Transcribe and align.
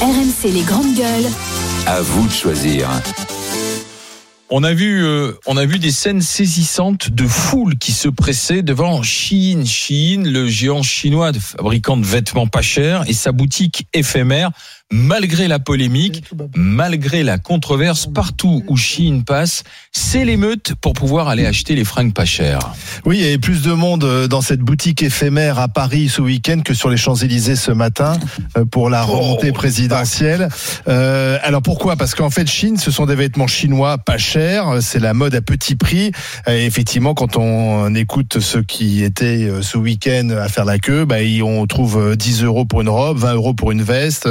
RMC 0.00 0.50
les 0.50 0.62
grandes 0.62 0.94
gueules. 0.94 1.30
À 1.84 2.00
vous 2.00 2.26
de 2.26 2.32
choisir. 2.32 2.88
On 4.48 4.64
a 4.64 4.72
vu, 4.72 5.04
euh, 5.04 5.32
on 5.46 5.58
a 5.58 5.66
vu 5.66 5.78
des 5.78 5.90
scènes 5.90 6.22
saisissantes 6.22 7.10
de 7.10 7.26
foule 7.26 7.76
qui 7.76 7.92
se 7.92 8.08
pressaient 8.08 8.62
devant 8.62 9.02
Shein. 9.02 9.62
Shein, 9.66 10.22
le 10.24 10.48
géant 10.48 10.82
chinois 10.82 11.32
de 11.32 11.38
fabricant 11.38 11.98
de 11.98 12.06
vêtements 12.06 12.46
pas 12.46 12.62
chers 12.62 13.06
et 13.10 13.12
sa 13.12 13.32
boutique 13.32 13.88
éphémère. 13.92 14.50
Malgré 14.92 15.46
la 15.46 15.60
polémique, 15.60 16.24
malgré 16.56 17.22
la 17.22 17.38
controverse, 17.38 18.06
partout 18.06 18.64
où 18.66 18.76
Shein 18.76 19.22
passe, 19.24 19.62
c'est 19.92 20.24
l'émeute 20.24 20.74
pour 20.80 20.94
pouvoir 20.94 21.28
aller 21.28 21.46
acheter 21.46 21.76
les 21.76 21.84
fringues 21.84 22.12
pas 22.12 22.24
chères. 22.24 22.72
Oui, 23.04 23.18
il 23.18 23.22
y 23.22 23.26
avait 23.28 23.38
plus 23.38 23.62
de 23.62 23.72
monde 23.72 24.02
euh, 24.02 24.26
dans 24.26 24.40
cette 24.40 24.58
boutique 24.58 25.04
éphémère 25.04 25.60
à 25.60 25.68
Paris 25.68 26.08
ce 26.08 26.20
week-end 26.20 26.62
que 26.64 26.74
sur 26.74 26.90
les 26.90 26.96
Champs-Élysées 26.96 27.54
ce 27.54 27.70
matin 27.70 28.18
euh, 28.56 28.64
pour 28.64 28.90
la 28.90 29.04
remontée 29.04 29.52
présidentielle. 29.52 30.48
Euh, 30.88 31.38
alors 31.44 31.62
pourquoi? 31.62 31.94
Parce 31.94 32.16
qu'en 32.16 32.30
fait, 32.30 32.48
Chine, 32.48 32.76
ce 32.76 32.90
sont 32.90 33.06
des 33.06 33.14
vêtements 33.14 33.46
chinois 33.46 33.96
pas 33.98 34.18
chers, 34.18 34.82
c'est 34.82 34.98
la 34.98 35.14
mode 35.14 35.36
à 35.36 35.40
petit 35.40 35.76
prix. 35.76 36.10
Et 36.48 36.66
effectivement, 36.66 37.14
quand 37.14 37.36
on 37.36 37.94
écoute 37.94 38.40
ceux 38.40 38.64
qui 38.64 39.04
étaient 39.04 39.44
euh, 39.44 39.62
ce 39.62 39.78
week-end 39.78 40.30
à 40.30 40.48
faire 40.48 40.64
la 40.64 40.80
queue, 40.80 41.04
bah, 41.04 41.18
on 41.44 41.64
trouve 41.68 42.16
10 42.16 42.42
euros 42.42 42.64
pour 42.64 42.80
une 42.80 42.88
robe, 42.88 43.18
20 43.18 43.34
euros 43.34 43.54
pour 43.54 43.70
une 43.70 43.82
veste 43.82 44.28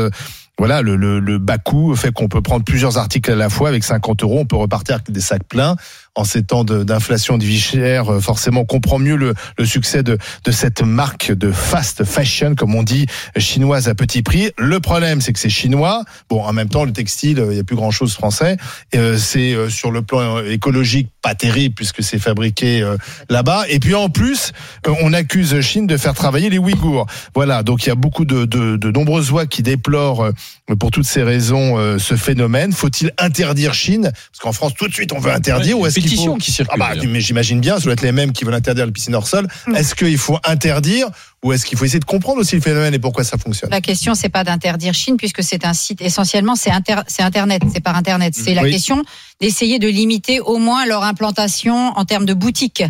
voilà, 0.60 0.82
le, 0.82 0.98
le, 0.98 1.22
le 1.22 1.38
bas 1.40 1.58
coût 1.58 1.96
fait 1.96 2.12
qu'on 2.12 2.28
peut 2.28 2.42
prendre 2.42 2.66
plusieurs 2.66 2.98
articles 2.98 3.32
à 3.32 3.36
la 3.36 3.50
fois 3.50 3.70
avec 3.70 3.84
50 3.84 4.24
euros. 4.24 4.40
On 4.42 4.46
peut 4.46 4.58
repartir 4.58 4.96
avec 4.96 5.10
des 5.10 5.22
sacs 5.22 5.46
pleins 5.46 5.78
en 6.16 6.24
ces 6.24 6.44
temps 6.44 6.64
d'inflation 6.64 7.38
de, 7.38 7.46
euh, 7.76 8.20
forcément, 8.20 8.62
on 8.62 8.66
comprend 8.66 9.00
mieux 9.00 9.16
le, 9.16 9.34
le 9.58 9.66
succès 9.66 10.04
de, 10.04 10.18
de, 10.44 10.52
cette 10.52 10.82
marque 10.82 11.32
de 11.32 11.52
fast 11.52 12.04
fashion, 12.04 12.56
comme 12.56 12.76
on 12.76 12.84
dit, 12.84 13.06
chinoise 13.38 13.88
à 13.88 13.96
petit 13.96 14.22
prix. 14.22 14.52
Le 14.58 14.80
problème, 14.80 15.22
c'est 15.22 15.34
que 15.34 15.40
c'est 15.40 15.50
chinois. 15.50 16.04
Bon, 16.30 16.44
en 16.44 16.54
même 16.54 16.70
temps, 16.70 16.86
le 16.86 16.92
textile, 16.92 17.44
il 17.50 17.54
n'y 17.54 17.60
a 17.60 17.64
plus 17.64 17.76
grand 17.76 17.92
chose 17.92 18.14
français. 18.14 18.58
Euh, 18.96 19.18
c'est 19.18 19.54
euh, 19.54 19.70
sur 19.70 19.92
le 19.92 20.02
plan 20.02 20.44
écologique 20.44 21.10
pas 21.22 21.36
terrible 21.36 21.76
puisque 21.76 22.04
c'est 22.04 22.20
fabriqué 22.20 22.86
là-bas. 23.30 23.66
Et 23.70 23.80
puis 23.80 23.96
en 23.96 24.10
plus, 24.10 24.52
on 24.88 25.14
accuse 25.14 25.60
Chine 25.62 25.88
de 25.88 25.98
faire 25.98 26.14
travailler 26.14 26.50
les 26.50 26.58
Ouïghours. 26.58 27.06
Voilà, 27.36 27.64
donc 27.64 27.86
il 27.86 27.90
y 27.90 27.92
a 27.92 27.96
beaucoup 27.96 28.26
de, 28.26 28.46
de, 28.46 28.78
de 28.78 28.92
nombreuses 28.92 29.30
voix 29.30 29.46
qui 29.46 29.64
déplorent 29.64 30.30
pour 30.78 30.92
toutes 30.92 31.06
ces 31.06 31.24
raisons 31.24 31.98
ce 31.98 32.16
phénomène. 32.16 32.72
Faut-il 32.74 33.12
interdire 33.18 33.74
Chine? 33.74 34.12
Parce 34.14 34.40
qu'en 34.40 34.52
France, 34.52 34.74
tout 34.78 34.88
de 34.88 34.94
suite, 34.94 35.14
on 35.14 35.20
veut 35.20 35.32
interdire. 35.32 35.80
ou 35.80 35.86
est-ce 35.86 36.00
qui 36.00 36.18
circule. 36.52 36.68
Ah 36.70 36.78
bah, 36.78 37.02
mais 37.08 37.22
j'imagine 37.22 37.60
bien, 37.60 37.78
ça 37.78 37.84
doit 37.84 37.94
être 37.94 38.02
les 38.02 38.12
mêmes 38.12 38.32
qui 38.32 38.46
veulent 38.46 38.54
interdire 38.54 38.86
le 38.86 38.92
piscine 38.92 39.16
hors 39.16 39.28
sol. 39.28 39.48
Mm. 39.68 39.76
Est-ce 39.76 39.96
qu'il 39.96 40.18
faut 40.18 40.38
interdire 40.44 41.08
ou 41.44 41.54
est-ce 41.54 41.66
qu'il 41.66 41.78
faut 41.78 41.86
essayer 41.86 42.00
de 42.00 42.06
comprendre 42.06 42.42
aussi 42.42 42.56
le 42.56 42.62
phénomène 42.62 42.94
et 42.94 43.00
pourquoi 43.00 43.24
ça 43.24 43.38
fonctionne? 43.38 43.70
La 43.70 43.82
question, 43.82 44.14
c'est 44.14 44.30
pas 44.30 44.44
d'interdire 44.44 44.94
Chine 44.94 45.18
puisque 45.18 45.42
c'est 45.44 45.66
un 45.66 45.74
site 45.74 46.02
essentiellement, 46.02 46.56
c'est 46.56 46.72
Internet, 46.72 47.64
c'est 47.74 47.80
par 47.80 47.96
Internet. 47.96 48.34
C'est 48.36 48.54
la 48.54 48.70
question 48.70 49.04
d'essayer 49.40 49.80
de 49.80 49.88
limiter 49.88 50.40
au 50.40 50.58
moins 50.58 50.86
leur 50.86 51.04
implantation 51.04 51.94
en 51.96 52.06
termes 52.06 52.26
de 52.26 52.34
boutiques. 52.34 52.84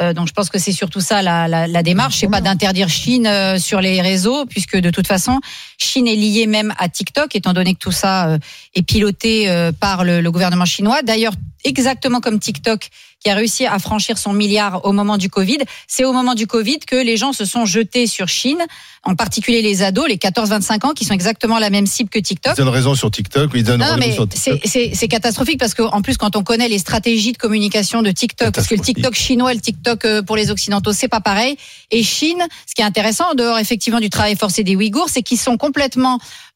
Euh, 0.00 0.14
donc 0.14 0.26
je 0.26 0.32
pense 0.32 0.48
que 0.48 0.58
c'est 0.58 0.72
surtout 0.72 1.00
ça 1.00 1.20
la, 1.20 1.46
la, 1.48 1.66
la 1.66 1.82
démarche, 1.82 2.16
c'est 2.16 2.28
pas 2.28 2.40
d'interdire 2.40 2.88
Chine 2.88 3.26
euh, 3.26 3.58
sur 3.58 3.82
les 3.82 4.00
réseaux, 4.00 4.46
puisque 4.46 4.78
de 4.78 4.88
toute 4.88 5.06
façon 5.06 5.38
Chine 5.82 6.06
est 6.06 6.16
liée 6.16 6.46
même 6.46 6.72
à 6.78 6.88
TikTok, 6.88 7.34
étant 7.34 7.52
donné 7.52 7.74
que 7.74 7.80
tout 7.80 7.92
ça 7.92 8.28
euh, 8.28 8.38
est 8.74 8.82
piloté 8.82 9.48
par 9.80 10.04
le, 10.04 10.20
le 10.20 10.30
gouvernement 10.30 10.64
chinois. 10.64 11.02
D'ailleurs, 11.02 11.34
exactement 11.64 12.20
comme 12.20 12.38
TikTok 12.38 12.90
qui 13.22 13.30
a 13.30 13.34
réussi 13.34 13.66
à 13.66 13.78
franchir 13.78 14.18
son 14.18 14.32
milliard 14.32 14.84
au 14.84 14.92
moment 14.92 15.16
du 15.16 15.28
Covid. 15.28 15.58
C'est 15.86 16.04
au 16.04 16.12
moment 16.12 16.34
du 16.34 16.46
Covid 16.46 16.80
que 16.80 16.96
les 16.96 17.16
gens 17.16 17.32
se 17.32 17.44
sont 17.44 17.66
jetés 17.66 18.06
sur 18.06 18.28
Chine, 18.28 18.58
en 19.04 19.14
particulier 19.14 19.62
les 19.62 19.82
ados, 19.82 20.08
les 20.08 20.16
14-25 20.16 20.86
ans, 20.86 20.92
qui 20.92 21.04
sont 21.04 21.14
exactement 21.14 21.58
la 21.58 21.70
même 21.70 21.86
cible 21.86 22.10
que 22.10 22.18
TikTok. 22.18 22.54
Ils 22.56 22.64
donnent 22.64 22.68
raison 22.68 22.94
sur 22.94 23.10
TikTok, 23.10 23.50
ils 23.54 23.62
donnent 23.62 23.80
non, 23.80 23.96
mais 23.98 24.16
C'est 24.64 25.08
catastrophique 25.08 25.60
parce 25.60 25.74
qu'en 25.74 26.02
plus, 26.02 26.16
quand 26.16 26.34
on 26.36 26.42
connaît 26.42 26.68
les 26.68 26.78
stratégies 26.78 27.32
de 27.32 27.38
communication 27.38 28.02
de 28.02 28.10
TikTok, 28.10 28.52
parce 28.54 28.66
que 28.66 28.74
le 28.74 28.80
TikTok 28.80 29.14
chinois 29.14 29.52
et 29.52 29.54
le 29.54 29.60
TikTok 29.60 30.04
euh, 30.04 30.22
pour 30.22 30.36
les 30.36 30.50
Occidentaux, 30.50 30.92
c'est 30.92 31.08
pas 31.08 31.20
pareil. 31.20 31.56
Et 31.90 32.02
Chine, 32.02 32.42
ce 32.66 32.74
qui 32.74 32.82
est 32.82 32.84
intéressant, 32.84 33.30
en 33.32 33.34
dehors 33.34 33.58
effectivement 33.58 34.00
du 34.00 34.10
travail 34.10 34.36
forcé 34.36 34.64
des 34.64 34.74
Ouïghours, 34.74 35.08
c'est 35.08 35.22
qu'ils 35.22 35.38
sont 35.38 35.56
complètement 35.56 35.71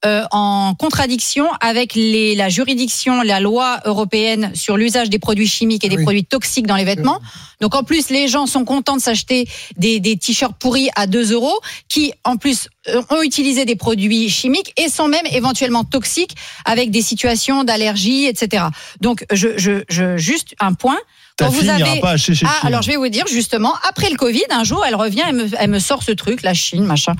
euh, 0.05 0.25
en 0.31 0.75
contradiction 0.75 1.47
avec 1.61 1.95
les, 1.95 2.35
la 2.35 2.49
juridiction, 2.49 3.23
la 3.23 3.41
loi 3.41 3.81
européenne 3.85 4.53
sur 4.55 4.77
l'usage 4.77 5.11
des 5.11 5.19
produits 5.19 5.49
chimiques 5.49 5.85
et 5.85 5.89
des 5.89 6.03
produits 6.03 6.25
toxiques 6.25 6.67
dans 6.67 6.77
les 6.77 6.85
vêtements. 6.85 7.21
Donc 7.61 7.75
en 7.75 7.83
plus, 7.83 8.11
les 8.11 8.29
gens 8.29 8.47
sont 8.47 8.65
contents 8.65 8.97
de 8.97 9.01
s'acheter 9.01 9.49
des, 9.77 9.99
des 9.99 10.17
t-shirts 10.17 10.55
pourris 10.59 10.91
à 10.97 11.07
2 11.07 11.33
euros, 11.33 11.59
qui 11.89 12.13
en 12.25 12.37
plus 12.37 12.69
euh, 12.89 13.03
ont 13.11 13.23
utilisé 13.23 13.65
des 13.65 13.77
produits 13.77 14.29
chimiques 14.29 14.73
et 14.77 14.89
sont 14.89 15.09
même 15.09 15.27
éventuellement 15.33 15.85
toxiques 15.85 16.37
avec 16.65 16.91
des 16.91 17.03
situations 17.03 17.65
d'allergie, 17.65 18.27
etc. 18.27 18.65
Donc 19.01 19.25
je, 19.33 19.57
je, 19.57 19.83
je 19.89 20.17
juste 20.17 20.55
un 20.61 20.75
point. 20.75 20.99
Quand 21.39 21.49
vous 21.51 21.69
avez 21.69 22.01
pas 22.01 22.17
chez 22.17 22.33
ah, 22.45 22.67
alors 22.67 22.81
je 22.81 22.91
vais 22.91 22.97
vous 22.97 23.09
dire 23.09 23.27
justement 23.27 23.75
après 23.87 24.09
le 24.09 24.17
Covid, 24.17 24.45
un 24.51 24.65
jour 24.65 24.85
elle 24.87 24.95
revient, 24.95 25.23
elle 25.29 25.35
me, 25.35 25.49
elle 25.59 25.71
me 25.71 25.79
sort 25.79 26.03
ce 26.03 26.13
truc, 26.13 26.43
la 26.43 26.55
Chine, 26.55 26.85
machin. 26.85 27.13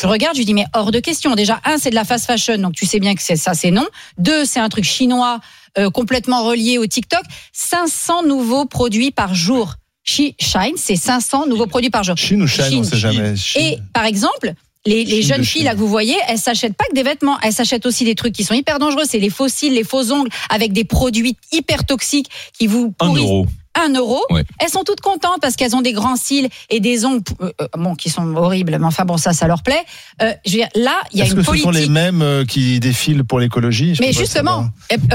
Je 0.00 0.06
regarde, 0.06 0.36
je 0.36 0.42
dis 0.42 0.54
mais 0.54 0.64
hors 0.72 0.92
de 0.92 1.00
question. 1.00 1.34
Déjà, 1.34 1.60
un, 1.64 1.76
c'est 1.76 1.90
de 1.90 1.94
la 1.94 2.04
fast 2.04 2.26
fashion, 2.26 2.56
donc 2.56 2.72
tu 2.74 2.86
sais 2.86 3.00
bien 3.00 3.14
que 3.14 3.22
c'est 3.22 3.36
ça, 3.36 3.52
c'est 3.54 3.70
non. 3.70 3.86
Deux, 4.18 4.44
c'est 4.44 4.60
un 4.60 4.68
truc 4.68 4.84
chinois 4.84 5.40
euh, 5.78 5.90
complètement 5.90 6.44
relié 6.44 6.78
au 6.78 6.86
TikTok. 6.86 7.22
500 7.52 8.24
nouveaux 8.24 8.64
produits 8.64 9.10
par 9.10 9.34
jour. 9.34 9.74
Shine, 10.02 10.32
c'est 10.76 10.96
500 10.96 11.46
nouveaux 11.46 11.66
produits 11.66 11.90
par 11.90 12.02
jour. 12.02 12.16
Chine 12.16 12.42
ou 12.42 12.46
Shine, 12.46 12.78
on 12.78 12.84
sait 12.84 12.96
jamais. 12.96 13.34
Et 13.56 13.78
par 13.92 14.06
exemple, 14.06 14.54
les, 14.86 15.04
les 15.04 15.20
jeunes 15.20 15.44
filles 15.44 15.64
là 15.64 15.74
que 15.74 15.78
vous 15.78 15.88
voyez, 15.88 16.16
elles 16.26 16.38
s'achètent 16.38 16.76
pas 16.76 16.86
que 16.86 16.94
des 16.94 17.02
vêtements, 17.02 17.38
elles 17.42 17.52
s'achètent 17.52 17.84
aussi 17.84 18.04
des 18.04 18.14
trucs 18.14 18.32
qui 18.32 18.44
sont 18.44 18.54
hyper 18.54 18.78
dangereux. 18.78 19.04
C'est 19.06 19.18
les 19.18 19.28
fossiles, 19.28 19.74
les 19.74 19.84
faux 19.84 20.10
ongles 20.12 20.30
avec 20.48 20.72
des 20.72 20.84
produits 20.84 21.36
hyper 21.52 21.84
toxiques 21.84 22.30
qui 22.58 22.66
vous 22.66 22.90
pourrissent. 22.90 23.46
1 23.78 23.94
euro. 23.94 24.20
Elles 24.58 24.68
sont 24.68 24.84
toutes 24.84 25.00
contentes 25.00 25.40
parce 25.40 25.56
qu'elles 25.56 25.76
ont 25.76 25.80
des 25.80 25.92
grands 25.92 26.16
cils 26.16 26.48
et 26.70 26.80
des 26.80 27.04
ongles 27.04 27.22
euh, 27.40 27.52
euh, 27.60 27.68
bon, 27.76 27.94
qui 27.94 28.10
sont 28.10 28.34
horribles, 28.34 28.76
mais 28.78 28.86
enfin 28.86 29.04
bon, 29.04 29.16
ça, 29.16 29.32
ça 29.32 29.46
leur 29.46 29.62
plaît. 29.62 29.82
Euh, 30.22 30.32
je 30.44 30.52
veux 30.52 30.58
dire, 30.58 30.68
là, 30.74 30.96
il 31.12 31.18
y 31.18 31.22
a 31.22 31.26
une 31.26 31.34
que 31.34 31.40
politique. 31.42 31.58
Ce 31.58 31.62
sont 31.62 31.70
les 31.70 31.88
mêmes 31.88 32.22
euh, 32.22 32.44
qui 32.44 32.80
défilent 32.80 33.24
pour 33.24 33.38
l'écologie? 33.38 33.96
Mais 34.00 34.12
justement, 34.12 34.66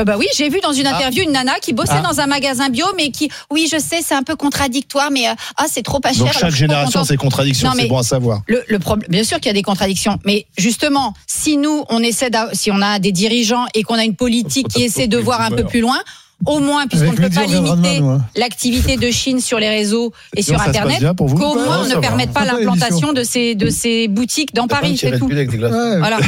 bah 0.05 0.16
oui, 0.17 0.27
j'ai 0.35 0.49
vu 0.49 0.59
dans 0.61 0.73
une 0.73 0.88
ah. 0.88 0.95
interview 0.95 1.23
une 1.23 1.31
nana 1.31 1.55
qui 1.61 1.73
bossait 1.73 1.93
ah. 1.95 2.01
dans 2.01 2.19
un 2.19 2.27
magasin 2.27 2.69
bio, 2.69 2.85
mais 2.95 3.09
qui, 3.09 3.29
oui, 3.51 3.67
je 3.71 3.77
sais, 3.77 4.01
c'est 4.01 4.16
un 4.16 4.23
peu 4.23 4.35
contradictoire, 4.35 5.11
mais 5.11 5.25
ah, 5.27 5.66
c'est 5.69 5.83
trop 5.83 5.99
pas 5.99 6.13
cher. 6.13 6.25
Donc 6.25 6.33
chaque 6.33 6.55
génération, 6.55 7.03
c'est 7.03 7.17
contradictions, 7.17 7.72
c'est 7.75 7.87
bon 7.87 7.97
à 7.97 8.03
savoir. 8.03 8.41
Le, 8.47 8.63
le 8.67 8.79
problème, 8.79 9.09
bien 9.09 9.23
sûr 9.23 9.37
qu'il 9.37 9.47
y 9.47 9.51
a 9.51 9.53
des 9.53 9.63
contradictions, 9.63 10.17
mais 10.25 10.45
justement, 10.57 11.13
si 11.27 11.57
nous, 11.57 11.83
on 11.89 12.01
essaie, 12.01 12.29
si 12.53 12.72
on 12.72 12.81
a 12.81 12.99
des 12.99 13.11
dirigeants 13.11 13.66
et 13.73 13.83
qu'on 13.83 13.95
a 13.95 14.03
une 14.03 14.16
politique 14.16 14.67
qui 14.69 14.83
essaie 14.83 15.07
de 15.07 15.17
voir 15.17 15.41
un 15.41 15.51
peu 15.51 15.66
plus 15.66 15.81
loin 15.81 15.99
au 16.45 16.59
moins, 16.59 16.88
puisqu'on 16.88 17.11
ne 17.11 17.17
peut 17.17 17.29
pas 17.29 17.45
limiter 17.45 18.01
l'activité 18.35 18.97
de 18.97 19.11
Chine 19.11 19.39
sur 19.39 19.59
les 19.59 19.69
réseaux 19.69 20.11
et 20.35 20.41
sur 20.41 20.59
Internet, 20.61 21.01
qu'au 21.17 21.56
moins 21.56 21.83
on 21.83 21.88
ne 21.88 22.00
permette 22.00 22.31
pas 22.31 22.45
l'implantation 22.45 23.13
de 23.13 23.23
ces, 23.23 23.56
de 23.56 23.69
ces 23.69 24.07
boutiques 24.07 24.53
dans 24.53 24.67
Paris, 24.67 24.97
c'est 24.97 25.17
tout. 25.17 25.29
Voilà. 25.29 26.19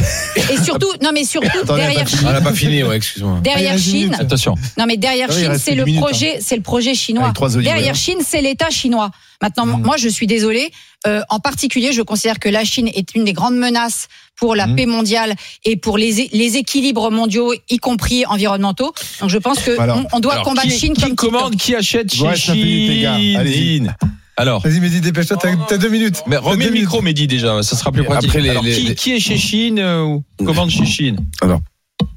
Et 0.51 0.57
surtout, 0.63 0.91
non 1.01 1.11
mais 1.13 1.23
surtout, 1.23 1.63
derrière 1.65 2.07
Chine. 2.07 2.27
pas 2.43 2.53
fini, 2.53 2.81
excuse-moi. 2.81 3.39
Derrière 3.43 3.77
Chine. 3.77 4.15
Attention. 4.19 4.55
Non 4.77 4.85
mais 4.87 4.97
derrière 4.97 5.31
Chine, 5.31 5.57
c'est 5.59 5.75
le 5.75 5.85
projet, 5.97 6.39
c'est 6.41 6.55
le 6.55 6.61
projet 6.61 6.93
chinois. 6.93 7.33
Derrière 7.61 7.95
Chine, 7.95 8.19
c'est 8.25 8.41
l'État 8.41 8.69
chinois. 8.69 9.11
Maintenant, 9.41 9.65
mmh. 9.65 9.81
moi, 9.81 9.97
je 9.97 10.09
suis 10.09 10.27
désolée. 10.27 10.71
Euh, 11.05 11.21
en 11.29 11.39
particulier, 11.39 11.93
je 11.93 12.01
considère 12.01 12.39
que 12.39 12.49
la 12.49 12.63
Chine 12.63 12.89
est 12.93 13.15
une 13.15 13.23
des 13.23 13.33
grandes 13.33 13.57
menaces 13.57 14.07
pour 14.35 14.55
la 14.55 14.67
mmh. 14.67 14.75
paix 14.75 14.85
mondiale 14.85 15.35
et 15.63 15.77
pour 15.77 15.97
les, 15.97 16.29
les 16.31 16.57
équilibres 16.57 17.11
mondiaux, 17.11 17.53
y 17.69 17.77
compris 17.77 18.25
environnementaux. 18.25 18.93
Donc, 19.21 19.29
je 19.29 19.37
pense 19.37 19.59
que 19.59 19.77
on, 20.13 20.19
doit 20.19 20.41
combattre 20.41 20.67
qui, 20.67 20.79
Chine 20.79 20.93
qui 20.93 21.15
commande, 21.15 21.55
qui 21.55 21.75
achète 21.75 22.13
chez 22.13 22.35
Chine. 22.35 23.95
Alors. 24.37 24.61
Vas-y, 24.61 24.79
Mehdi, 24.79 25.01
dépêche-toi, 25.01 25.37
t'as 25.67 25.77
deux 25.77 25.89
minutes. 25.89 26.23
Mais 26.27 26.37
remets 26.37 26.65
le 26.65 26.71
micro, 26.71 27.01
Mehdi, 27.01 27.27
déjà, 27.27 27.61
ça 27.63 27.75
sera 27.75 27.91
plus 27.91 28.03
pratique. 28.03 28.29
Après, 28.29 28.41
les, 28.41 28.49
Alors, 28.51 28.63
qui, 28.63 28.93
qui, 28.95 29.13
est 29.13 29.19
chez 29.19 29.37
Chine 29.37 29.79
euh, 29.79 30.03
ou 30.03 30.23
commande 30.45 30.69
chez 30.69 30.85
Chine? 30.85 31.17
Alors, 31.41 31.59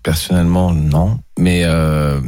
personnellement, 0.03 0.73
non. 0.73 1.19
Mais 1.39 1.63
euh, 1.65 2.21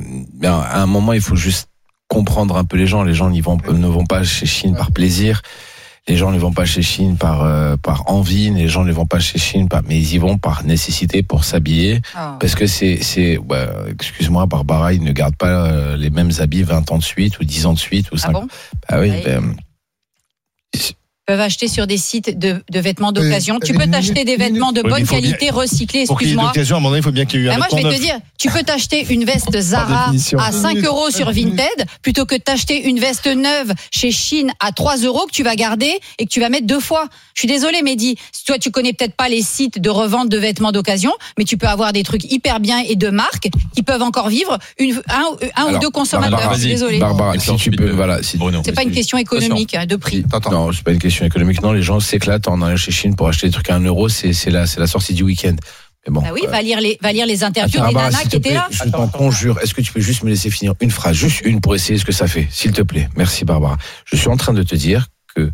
à 0.43 0.83
un 0.83 0.87
moment, 0.87 1.13
il 1.13 1.21
faut 1.21 1.37
juste 1.37 1.69
comprendre 2.13 2.59
un 2.59 2.65
peu 2.65 2.77
les 2.77 2.87
gens. 2.87 3.05
Les 3.05 3.15
gens 3.15 3.31
vont, 3.31 3.59
ne 3.73 3.87
vont 3.87 4.05
pas 4.05 4.23
chez 4.23 4.45
Chine 4.45 4.77
par 4.77 4.93
plaisir. 4.93 5.41
Les 6.09 6.17
gens 6.17 6.31
ne 6.33 6.39
vont 6.39 6.53
pas 6.53 6.65
chez 6.67 6.83
Chine 6.83 7.17
par 7.17 7.43
euh, 7.43 7.77
par 7.77 8.11
envie, 8.11 8.51
les 8.51 8.67
gens 8.67 8.85
ne 8.85 8.93
vont 8.93 9.07
pas 9.07 9.21
chez 9.21 9.39
Chine 9.39 9.69
par, 9.69 9.83
mais 9.87 9.97
ils 9.99 10.15
y 10.15 10.19
vont 10.19 10.37
par 10.37 10.65
nécessité 10.65 11.23
pour 11.23 11.45
s'habiller, 11.45 12.01
ah. 12.17 12.37
parce 12.41 12.57
que 12.57 12.67
c'est 12.67 12.99
c'est, 13.03 13.39
excuse-moi, 13.89 14.47
Barbara, 14.47 14.93
ils 14.93 15.05
ne 15.05 15.13
gardent 15.13 15.37
pas 15.37 15.47
euh, 15.47 15.97
les 15.97 16.11
mêmes 16.11 16.33
habits 16.41 16.65
20 16.65 16.91
ans 16.91 16.99
de 16.99 17.05
suite 17.05 17.39
ou 17.39 17.45
10 17.45 17.67
ans 17.67 17.73
de 17.73 17.79
suite 17.79 18.11
ou 18.11 18.17
5 18.17 18.29
ah 18.29 18.33
bon? 18.33 18.47
ah 18.89 18.99
oui, 18.99 19.13
ben, 19.25 19.55
peuvent 21.27 21.41
acheter 21.41 21.69
sur 21.69 21.87
des 21.87 21.99
sites 21.99 22.37
de, 22.39 22.63
de 22.71 22.81
vêtements 22.81 23.13
d'occasion. 23.13 23.57
Euh, 23.57 23.65
Tu 23.65 23.75
peux 23.75 23.87
t'acheter 23.87 24.25
des 24.25 24.37
vêtements 24.37 24.73
de 24.73 24.81
Oui, 24.85 24.91
bonne 24.91 25.07
faut 25.07 25.15
bien- 25.21 25.31
qualité, 25.31 25.51
recyclés, 25.51 26.01
excuse-moi. 26.01 26.47
d'occasion, 26.47 26.77
à 26.77 26.79
un 26.79 26.81
moment 26.81 26.91
donné, 26.91 27.01
il 27.01 27.05
faut 27.05 27.13
bien 27.13 27.25
qu'il 27.27 27.41
y 27.41 27.43
ait 27.45 27.47
eu 27.47 27.49
un 27.51 27.53
Ben 27.53 27.59
moi, 27.59 27.69
je 27.71 27.77
vais 27.89 27.95
te 27.97 28.01
dire, 28.01 28.19
tu 28.39 28.51
peux 28.51 28.63
t'acheter 28.65 29.07
une 29.13 29.25
veste 29.25 29.57
Zara 29.61 30.11
à 30.39 30.53
5 30.53 30.69
minute, 30.71 30.85
euros 30.87 31.11
sur. 31.11 31.31
Vinted 31.33 31.87
plutôt 32.03 32.27
que 32.27 32.35
de 32.35 32.41
t'acheter 32.41 32.89
une 32.89 32.99
veste 32.99 33.27
neuve 33.27 33.73
chez 33.95 34.11
Chine 34.11 34.51
à 34.61 34.73
3 34.73 34.97
euros 34.99 35.25
que 35.27 35.33
tu 35.33 35.43
vas 35.45 35.55
garder 35.55 35.93
et 36.19 36.27
que 36.27 36.31
tu 36.31 36.41
vas 36.41 36.49
mettre 36.49 36.67
deux 36.67 36.81
fois. 36.81 37.07
Je 37.35 37.41
suis 37.41 37.49
désolée, 37.49 37.81
Mehdi. 37.83 38.17
Toi, 38.47 38.59
tu 38.59 38.71
connais 38.71 38.93
peut-être 38.93 39.15
pas 39.15 39.29
les 39.29 39.41
sites 39.43 39.81
de 39.81 39.89
revente 39.89 40.29
de 40.29 40.37
vêtements 40.37 40.73
d'occasion, 40.73 41.13
mais 41.39 41.45
tu 41.45 41.57
peux 41.57 41.69
avoir 41.69 41.93
des 41.93 42.03
trucs 42.03 42.31
hyper 42.31 42.59
bien 42.61 42.81
et 42.87 42.97
de 42.97 43.09
marque 43.09 43.49
qui 43.75 43.83
peuvent 43.83 44.03
encore 44.03 44.29
vivre 44.29 44.59
une, 44.79 45.01
un, 45.09 45.23
un 45.57 45.65
ou 45.65 45.69
Alors, 45.69 45.81
deux 45.81 45.91
consommateurs. 45.91 46.33
Barbara, 46.39 46.55
Je 46.57 46.61
suis 46.61 46.69
désolée. 46.71 46.99
Barbara, 46.99 47.39
si 47.39 47.55
tu 47.57 47.71
peux, 47.71 47.91
voilà. 47.91 48.23
Si, 48.23 48.37
Bruno. 48.37 48.61
C'est 48.65 48.73
pas 48.73 48.83
une 48.83 48.91
question 48.91 49.17
économique 49.17 49.75
hein, 49.75 49.87
de 49.87 49.97
prix. 49.97 50.25
Non, 50.51 50.71
c'est 50.73 50.83
pas 50.83 50.93
une 50.93 50.99
question 50.99 51.22
économique. 51.25 51.63
Non, 51.63 51.73
les 51.73 51.83
gens 51.83 52.01
s'éclatent 52.01 52.49
en 52.49 52.63
allant 52.63 52.77
chez 52.77 52.93
Chine 52.93 53.17
pour 53.17 53.29
acheter 53.29 53.47
des 53.47 53.53
trucs 53.53 53.71
à 53.71 53.77
1 53.77 53.81
euro. 53.81 54.09
C'est 54.09 54.51
la, 54.51 54.65
la 54.77 54.87
sortie 54.87 55.15
du 55.15 55.23
week-end. 55.23 55.57
Mais 56.07 56.13
bon. 56.13 56.21
Bah 56.21 56.31
oui, 56.33 56.43
euh, 56.47 56.51
va 56.51 56.63
lire 56.63 56.81
les, 56.81 56.99
va 57.01 57.13
lire 57.13 57.27
les 57.27 57.45
interviews 57.45 57.81
Attends, 57.81 57.89
des 57.89 57.95
nanas 57.95 58.23
qui 58.23 58.29
te 58.29 58.37
étaient 58.37 58.55
là. 58.55 58.69
Je 58.71 58.89
t'en 58.91 59.07
conjure. 59.09 59.59
Est-ce 59.61 59.75
que 59.75 59.81
tu 59.81 59.93
peux 59.93 60.01
juste 60.01 60.25
me 60.25 60.31
laisser 60.31 60.51
finir 60.51 60.75
une 60.81 60.91
phrase, 60.91 61.17
juste 61.17 61.43
une 61.45 61.61
pour 61.61 61.75
essayer 61.75 61.99
ce 61.99 62.05
que 62.05 62.13
ça 62.13 62.27
fait, 62.27 62.49
s'il 62.51 62.73
te 62.73 62.83
plaît? 62.83 63.09
Merci 63.17 63.45
Barbara. 63.45 63.79
Je 64.05 64.17
suis 64.17 64.29
en 64.29 64.37
train 64.37 64.53
de 64.53 64.63
te 64.63 64.75
dire 64.75 65.09
que 65.35 65.51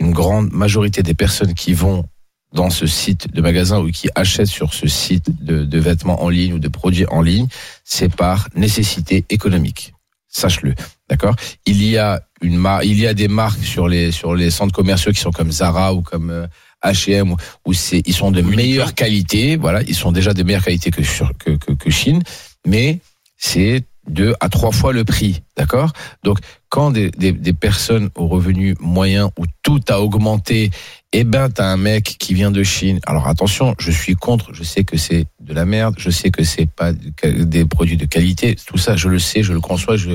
une 0.00 0.12
grande 0.12 0.50
majorité 0.50 1.02
des 1.02 1.14
personnes 1.14 1.54
qui 1.54 1.74
vont 1.74 2.04
dans 2.52 2.70
ce 2.70 2.86
site 2.86 3.32
de 3.32 3.40
magasin 3.40 3.78
ou 3.78 3.90
qui 3.90 4.08
achètent 4.16 4.48
sur 4.48 4.74
ce 4.74 4.88
site 4.88 5.44
de, 5.44 5.64
de 5.64 5.78
vêtements 5.78 6.22
en 6.22 6.28
ligne 6.28 6.54
ou 6.54 6.58
de 6.58 6.68
produits 6.68 7.06
en 7.06 7.22
ligne, 7.22 7.46
c'est 7.84 8.14
par 8.14 8.48
nécessité 8.56 9.24
économique. 9.28 9.92
Sache-le, 10.30 10.74
d'accord? 11.08 11.34
Il 11.66 11.82
y 11.82 11.98
a 11.98 12.22
une 12.40 12.56
mar- 12.56 12.82
il 12.84 12.98
y 12.98 13.06
a 13.06 13.14
des 13.14 13.28
marques 13.28 13.64
sur 13.64 13.88
les 13.88 14.12
sur 14.12 14.34
les 14.34 14.50
centres 14.50 14.72
commerciaux 14.74 15.12
qui 15.12 15.20
sont 15.20 15.32
comme 15.32 15.50
Zara 15.52 15.92
ou 15.92 16.02
comme 16.02 16.46
H&M 16.84 17.34
où- 17.66 17.72
c'est 17.74 18.02
ils 18.06 18.14
sont 18.14 18.30
de 18.30 18.40
meilleure 18.40 18.94
qualité, 18.94 19.56
voilà, 19.56 19.82
ils 19.82 19.94
sont 19.94 20.12
déjà 20.12 20.32
de 20.32 20.42
meilleure 20.44 20.64
qualité 20.64 20.90
que 20.90 21.02
sur 21.02 21.32
que 21.36 21.50
que, 21.56 21.72
que 21.72 21.90
Chine, 21.90 22.22
mais 22.66 23.00
c'est 23.36 23.84
deux 24.08 24.34
à 24.40 24.48
trois 24.48 24.72
fois 24.72 24.92
le 24.92 25.04
prix, 25.04 25.42
d'accord? 25.56 25.92
Donc 26.24 26.38
quand 26.68 26.90
des, 26.92 27.10
des, 27.10 27.32
des 27.32 27.52
personnes 27.52 28.08
aux 28.14 28.28
revenus 28.28 28.76
moyens 28.80 29.30
où 29.38 29.44
tout 29.62 29.80
a 29.88 30.00
augmenté, 30.00 30.70
eh 31.12 31.24
ben 31.24 31.50
t'as 31.50 31.66
un 31.66 31.76
mec 31.76 32.16
qui 32.18 32.34
vient 32.34 32.50
de 32.50 32.62
Chine. 32.62 33.00
Alors 33.06 33.26
attention, 33.28 33.74
je 33.78 33.90
suis 33.90 34.14
contre, 34.14 34.52
je 34.54 34.62
sais 34.62 34.84
que 34.84 34.96
c'est 34.96 35.24
de 35.40 35.52
la 35.54 35.64
merde, 35.64 35.94
je 35.98 36.10
sais 36.10 36.30
que 36.30 36.44
c'est 36.44 36.66
pas 36.70 36.92
de- 36.92 37.42
des 37.44 37.64
produits 37.64 37.96
de 37.96 38.06
qualité, 38.06 38.56
tout 38.66 38.78
ça 38.78 38.96
je 38.96 39.08
le 39.08 39.18
sais, 39.18 39.42
je 39.42 39.52
le 39.52 39.60
conçois, 39.60 39.96
je 39.96 40.10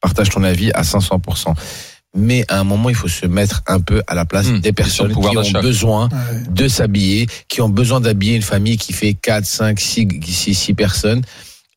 partage 0.00 0.30
ton 0.30 0.42
avis 0.42 0.72
à 0.72 0.82
500%. 0.82 1.54
Mais 2.14 2.44
à 2.48 2.58
un 2.60 2.64
moment, 2.64 2.90
il 2.90 2.94
faut 2.94 3.08
se 3.08 3.24
mettre 3.24 3.62
un 3.66 3.80
peu 3.80 4.02
à 4.06 4.14
la 4.14 4.26
place 4.26 4.46
Mmh, 4.48 4.60
des 4.60 4.72
personnes 4.72 5.06
qui 5.12 5.36
ont 5.38 5.60
besoin 5.62 6.08
de 6.50 6.68
s'habiller, 6.68 7.26
qui 7.48 7.62
ont 7.62 7.70
besoin 7.70 8.00
d'habiller 8.00 8.36
une 8.36 8.42
famille 8.42 8.76
qui 8.76 8.92
fait 8.92 9.14
4, 9.14 9.46
5, 9.46 9.80
6, 9.80 10.08
6, 10.22 10.54
6 10.54 10.74
personnes. 10.74 11.22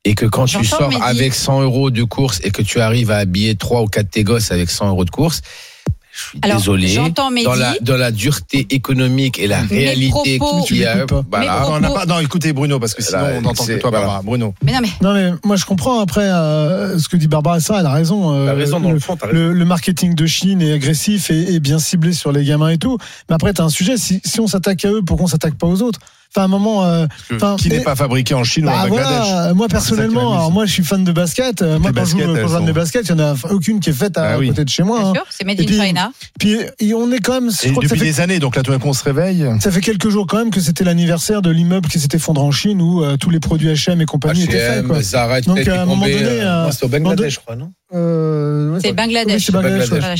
Et 0.04 0.14
que 0.14 0.26
quand 0.26 0.46
tu 0.46 0.66
sors 0.66 0.90
avec 1.04 1.34
100 1.34 1.62
euros 1.62 1.90
de 1.90 2.04
course 2.04 2.42
et 2.44 2.52
que 2.52 2.62
tu 2.62 2.82
arrives 2.82 3.12
à 3.12 3.18
habiller 3.18 3.56
3 3.56 3.82
ou 3.84 3.88
4 3.88 4.10
tes 4.10 4.24
gosses 4.26 4.52
avec 4.52 4.70
100 4.70 4.90
euros 4.90 5.06
de 5.06 5.10
course, 5.10 5.42
je 6.16 6.22
suis 6.30 6.40
Alors, 6.44 6.58
désolé. 6.58 6.88
j'entends 6.88 7.30
Mehdi. 7.30 7.46
Dans 7.46 7.56
la, 7.56 7.74
dans 7.82 7.98
la 7.98 8.12
dureté 8.12 8.66
économique 8.70 9.38
et 9.38 9.48
la 9.48 9.62
Mes 9.64 9.68
réalité 9.68 10.40
qu'il 10.66 10.78
y 10.78 10.86
a, 10.86 11.06
Tu 11.06 11.14
voilà. 11.30 11.40
Mes 11.40 11.46
Non, 11.46 11.76
on 11.76 11.80
n'a 11.82 11.88
propos- 11.90 12.00
pas- 12.00 12.06
non, 12.06 12.20
écoutez 12.22 12.54
Bruno, 12.54 12.80
parce 12.80 12.94
que 12.94 13.04
sinon 13.04 13.20
Là, 13.20 13.32
on 13.38 13.42
n'entend 13.42 13.66
que 13.66 13.74
toi, 13.74 13.90
voilà. 13.90 14.06
Barbara. 14.06 14.22
Bruno. 14.24 14.54
Mais 14.64 14.72
non, 14.72 14.80
mais 14.82 14.90
Non 15.02 15.14
mais 15.14 15.32
moi 15.44 15.56
je 15.58 15.66
comprends 15.66 16.00
après 16.00 16.24
euh, 16.30 16.98
ce 16.98 17.10
que 17.10 17.18
dit 17.18 17.28
Barbara 17.28 17.60
ça 17.60 17.80
elle 17.82 17.86
a 17.86 17.92
raison. 17.92 18.34
euh, 18.34 18.54
raison 18.54 18.80
dans 18.80 18.90
le, 18.90 18.96
le 18.96 19.00
fond, 19.02 19.18
raison. 19.22 19.34
le, 19.34 19.54
le 19.54 19.66
marketing 19.66 20.16
de 20.16 20.26
Chine 20.26 20.62
est 20.62 20.72
agressif 20.72 21.30
et, 21.32 21.54
et 21.56 21.60
bien 21.60 21.80
ciblé 21.80 22.14
sur 22.14 22.32
les 22.32 22.46
gamins 22.46 22.70
et 22.70 22.78
tout. 22.78 22.98
Mais 23.30 23.36
après 23.36 23.52
t'as 23.54 23.64
un 23.64 23.70
sujet 23.70 23.98
si, 23.98 24.22
si 24.24 24.40
on 24.40 24.48
s'attaque 24.48 24.86
à 24.86 24.92
eux 24.92 25.02
pourquoi 25.06 25.26
on 25.26 25.28
s'attaque 25.28 25.56
pas 25.56 25.68
aux 25.68 25.82
autres 25.82 26.00
Enfin 26.36 26.42
à 26.42 26.46
un 26.46 26.50
moment 26.50 26.84
euh, 26.86 27.08
qui 27.58 27.70
n'est 27.70 27.80
pas 27.80 27.96
fabriqué 27.96 28.34
en 28.34 28.44
Chine 28.44 28.66
ou 28.66 28.68
bah 28.68 28.84
en 28.84 28.90
Bangladesh 28.90 29.08
voilà, 29.30 29.54
moi 29.54 29.68
personnellement, 29.70 30.34
alors 30.34 30.52
moi 30.52 30.66
je 30.66 30.72
suis 30.74 30.84
fan 30.84 31.02
de 31.06 31.12
basket. 31.14 31.62
euh, 31.62 31.80
Moi 31.80 31.92
quand 31.96 32.04
je 32.04 32.12
joue 32.12 32.48
sont- 32.50 32.62
mes 32.66 32.74
baskets, 32.74 33.06
il 33.06 33.10
y 33.10 33.14
en 33.14 33.20
a 33.20 33.36
aucune 33.52 33.80
qui 33.80 33.92
est 33.92 33.94
faite 33.94 34.18
à 34.18 34.34
Ah 34.34 34.38
oui. 34.38 34.50
côté 34.50 34.66
de 34.66 34.70
chez 34.70 34.84
moi. 34.84 35.00
bien 35.00 35.10
hein. 35.12 35.14
sûr, 35.14 35.24
c'est 35.30 35.46
made 35.46 35.60
Et 35.62 35.64
in 35.64 35.66
puis- 35.66 35.80
China. 35.80 36.12
Puis 36.38 36.58
et 36.80 36.94
on 36.94 37.10
est 37.14 37.20
quand 37.20 37.34
même. 37.40 37.50
Je 37.52 37.68
Et 37.68 37.72
crois 37.72 37.82
que 37.84 37.88
ça 37.88 37.96
depuis 37.96 38.00
fait 38.08 38.12
des 38.16 38.20
années, 38.22 38.40
donc 38.40 38.58
là 38.58 38.64
tout 38.64 38.72
d'un 38.72 38.80
coup 38.80 38.90
on 38.90 38.94
se 38.94 39.04
réveille. 39.06 39.46
Ça 39.62 39.72
fait 39.72 39.80
quelques 39.80 40.10
jours 40.10 40.28
quand 40.28 40.38
même 40.38 40.52
que 40.52 40.60
c'était 40.60 40.84
l'anniversaire 40.84 41.42
de 41.42 41.50
l'immeuble 41.52 41.88
qui 41.88 42.00
s'est 42.00 42.10
effondré 42.12 42.44
en 42.44 42.52
Chine 42.52 42.82
où 42.82 43.02
euh, 43.02 43.16
tous 43.16 43.30
les 43.30 43.40
produits 43.40 43.70
H&M 43.70 44.02
et 44.02 44.06
compagnie 44.06 44.44
étaient 44.44 44.60
faits. 44.60 44.80
H&M, 44.80 44.88
Quoi. 44.88 45.02
Zara, 45.02 45.40
Donc, 45.40 45.56
peut-être 45.56 45.70
à 45.70 45.82
un 45.84 45.86
moment 45.86 46.06
donné, 46.06 46.18
euh, 46.22 46.66
euh, 46.68 46.72
au 46.82 46.88
Bangladesh, 46.90 47.36
je 47.36 47.40
crois, 47.40 47.56
non 47.56 47.72
Euh, 47.96 48.72
ouais, 48.72 48.80
C'est 48.84 48.92
Bangladesh. 48.94 49.50